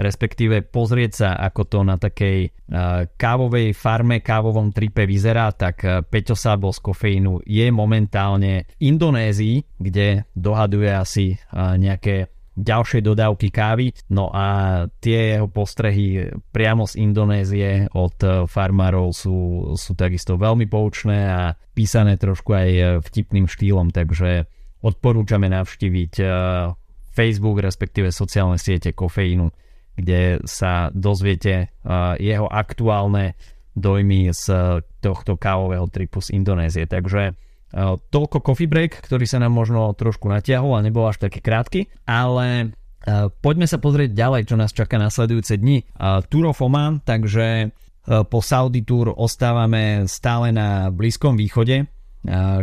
[0.00, 6.00] respektíve pozrieť sa, ako to na takej uh, kávovej farme, kávovom tripe vyzerá, tak uh,
[6.00, 13.48] Peťo Sábol z kofeínu je momentálne v Indonézii, kde dohaduje asi uh, nejaké ďalšie dodávky
[13.52, 13.92] kávy.
[14.12, 19.36] No a tie jeho postrehy priamo z Indonézie od farmárov sú,
[19.80, 21.40] sú takisto veľmi poučné a
[21.72, 24.44] písané trošku aj vtipným štýlom, takže
[24.84, 26.12] odporúčame navštíviť
[27.16, 29.48] Facebook, respektíve sociálne siete kofeínu
[30.00, 33.36] kde sa dozviete uh, jeho aktuálne
[33.78, 34.44] dojmy z
[34.98, 36.90] tohto kávového tripu z Indonézie.
[36.90, 37.38] Takže
[38.10, 42.74] toľko coffee break, ktorý sa nám možno trošku natiahol a nebol až taký krátky, ale
[43.38, 45.86] poďme sa pozrieť ďalej, čo nás čaká nasledujúce dni.
[46.26, 47.70] Tour of Oman, takže
[48.26, 51.86] po Saudi Tour ostávame stále na Blízkom východe,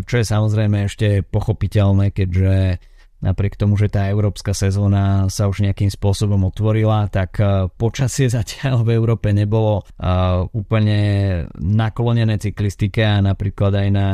[0.04, 2.84] čo je samozrejme ešte pochopiteľné, keďže
[3.24, 7.42] napriek tomu, že tá európska sezóna sa už nejakým spôsobom otvorila, tak
[7.76, 9.84] počasie zatiaľ v Európe nebolo
[10.54, 11.00] úplne
[11.58, 14.08] naklonené cyklistike a napríklad aj na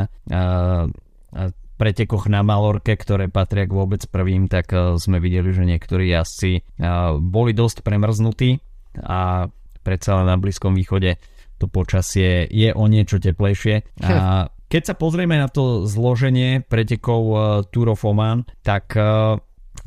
[1.74, 6.78] pretekoch na Malorke, ktoré patria k vôbec prvým, tak sme videli, že niektorí jazdci
[7.18, 8.62] boli dosť premrznutí
[9.02, 9.50] a
[9.82, 11.18] predsa len na Blízkom východe
[11.58, 14.02] to počasie je o niečo teplejšie.
[14.02, 17.38] A keď sa pozrieme na to zloženie pretekov uh,
[17.70, 19.38] Tour of Oman, tak uh,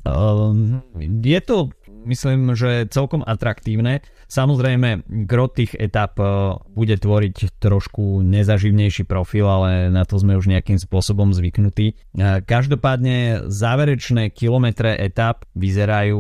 [0.07, 1.75] um, je to
[2.07, 3.99] myslím, že celkom atraktívne.
[4.31, 6.15] Samozrejme, gro tých etap
[6.71, 11.95] bude tvoriť trošku nezaživnejší profil, ale na to sme už nejakým spôsobom zvyknutí.
[12.47, 16.19] Každopádne záverečné kilometre etap vyzerajú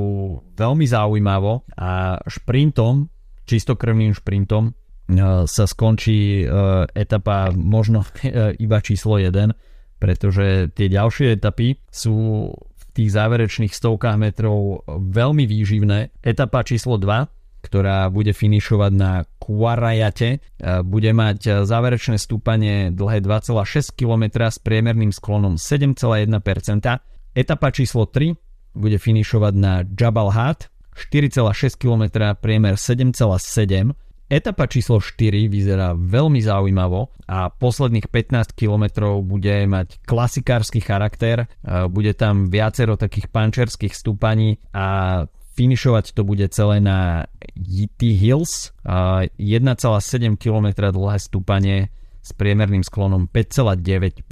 [0.59, 3.07] veľmi zaujímavo a šprintom,
[3.47, 4.86] čistokrvným šprintom E,
[5.47, 6.45] sa skončí e,
[6.91, 9.55] etapa možno e, iba číslo 1,
[10.03, 12.15] pretože tie ďalšie etapy sú
[12.51, 16.19] v tých záverečných stovkách metrov veľmi výživné.
[16.19, 20.43] Etapa číslo 2, ktorá bude finišovať na Kuarajate,
[20.85, 26.35] bude mať záverečné stúpanie dlhé 2,6 km s priemerným sklonom 7,1%.
[27.37, 28.33] Etapa číslo 3
[28.77, 33.93] bude finišovať na Jabal Hat, 4,6 km, priemer 7,7
[34.27, 41.47] Etapa číslo 4 vyzerá veľmi zaujímavo a posledných 15 km bude mať klasikársky charakter,
[41.87, 45.23] bude tam viacero takých pančerských stúpaní a
[45.55, 47.23] finišovať to bude celé na
[47.55, 49.39] Yiti Hills, 1,7
[50.35, 51.87] km dlhé stúpanie
[52.19, 54.27] s priemerným sklonom 5,9%.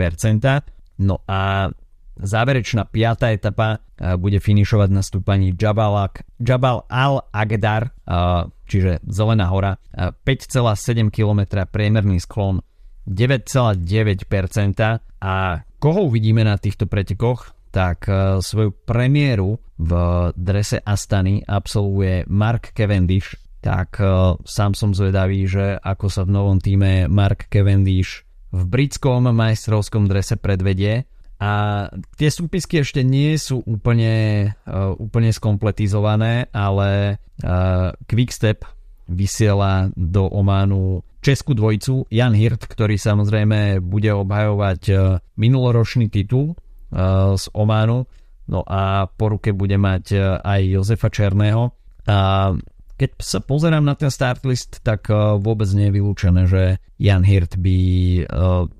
[0.99, 1.71] No a
[2.15, 9.77] Záverečná piatá etapa eh, bude finišovať na stúpaní Jabal, Jabal al-Agdar, eh, čiže Zelená hora,
[9.93, 12.61] 5,7 km priemerný sklon
[13.05, 13.81] 9,9%
[15.21, 15.33] a
[15.77, 19.91] koho uvidíme na týchto pretekoch, tak eh, svoju premiéru v
[20.33, 23.97] drese Astany absolvuje Mark Cavendish, tak
[24.45, 28.21] sám som zvedavý, že ako sa v novom týme Mark Cavendish
[28.53, 31.51] v britskom majstrovskom drese predvedie a
[32.15, 38.63] tie súpisky ešte nie sú úplne, uh, úplne skompletizované, ale uh, Quickstep
[39.11, 47.35] vysiela do Ománu českú dvojicu Jan Hirt, ktorý samozrejme bude obhajovať uh, minuloročný titul uh,
[47.35, 48.07] z Ománu,
[48.47, 51.75] no a po ruke bude mať uh, aj Jozefa Černého.
[52.07, 52.53] A
[52.95, 55.11] keď sa pozerám na ten start list, tak
[55.43, 57.77] vôbec nie je vylúčené, že Jan Hirt by,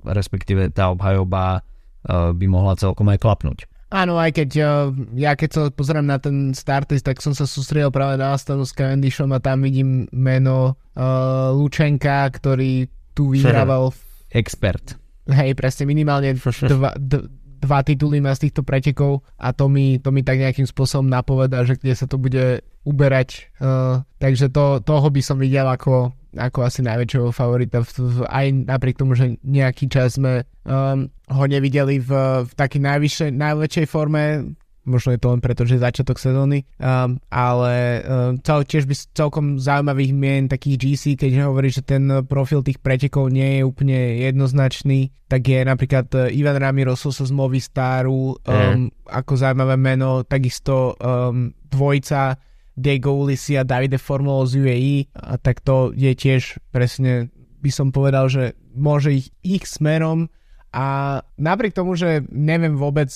[0.08, 1.68] respektíve tá obhajoba
[2.10, 3.60] by mohla celkom aj klapnúť.
[3.94, 7.94] Áno, aj keď uh, ja keď sa pozerám na ten startist, tak som sa sústredil
[7.94, 13.94] práve na Astanu s Cavendishom a tam vidím meno uh, Lučenka, ktorý tu vyhrával.
[14.36, 14.98] Expert.
[15.32, 16.36] Hej, presne minimálne
[16.72, 17.30] dva, d-
[17.66, 21.66] dva tituly má z týchto pretekov a to mi, to mi tak nejakým spôsobom napoveda,
[21.66, 23.50] že kde sa to bude uberať.
[23.58, 28.46] Uh, takže to, toho by som videl ako ako asi najväčšieho favorita, v, v, aj
[28.68, 32.12] napriek tomu, že nejaký čas sme um, ho nevideli v,
[32.44, 34.54] v takej najvyššej, najväčšej forme,
[34.86, 39.46] možno je to len preto, že začiatok sezóny, um, ale um, cel, tiež by celkom
[39.58, 45.10] zaujímavých mien takých GC, keď hovorí, že ten profil tých pretekov nie je úplne jednoznačný,
[45.26, 49.10] tak je napríklad uh, Ivan Ramiro Sosa z Movistaru, um, mm.
[49.10, 52.38] ako zaujímavé meno, takisto um, dvojca
[52.76, 57.32] Diego Ulisi a Davide Formulo z UAE a tak to je tiež presne
[57.64, 60.28] by som povedal, že môže ich ich smerom
[60.76, 63.08] a napriek tomu, že neviem vôbec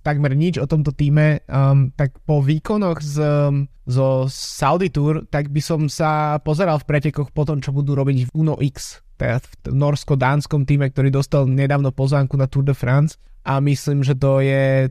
[0.00, 5.52] takmer nič o tomto týme, um, tak po výkonoch z, um, zo Saudi Tour, tak
[5.52, 9.38] by som sa pozeral v pretekoch po tom, čo budú robiť v Uno X, teda
[9.38, 14.40] v norsko-dánskom týme, ktorý dostal nedávno pozvánku na Tour de France a myslím, že to
[14.40, 14.88] je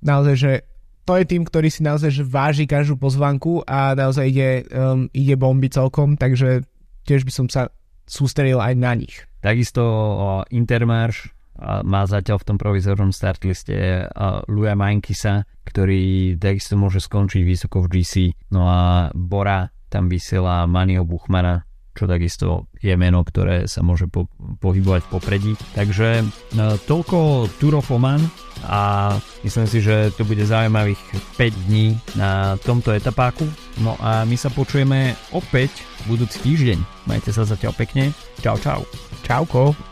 [0.00, 0.52] naozaj, že
[1.04, 5.34] to je tým, ktorý si naozaj že váži každú pozvanku a naozaj ide, um, ide
[5.36, 6.64] bomby celkom, takže
[7.04, 7.68] tiež by som sa
[8.10, 9.22] sústredil aj na nich.
[9.40, 9.82] Takisto
[10.50, 14.06] Intermarš má zatiaľ v tom provizornom startliste
[14.48, 18.14] Luja Mankisa, ktorý takisto môže skončiť vysoko v GC.
[18.54, 24.30] No a Bora tam vysiela Manio Buchmana, čo takisto je meno, ktoré sa môže po,
[24.62, 25.52] pohybovať v popredí.
[25.74, 26.24] Takže
[26.56, 28.22] no, toľko Tour of Oman
[28.64, 31.02] a myslím si, že to bude zaujímavých
[31.36, 33.44] 5 dní na tomto etapáku.
[33.82, 36.78] No a my sa počujeme opäť budúci týždeň.
[37.04, 38.14] Majte sa zatiaľ pekne.
[38.40, 38.86] Čau, čau.
[39.26, 39.89] Čauko.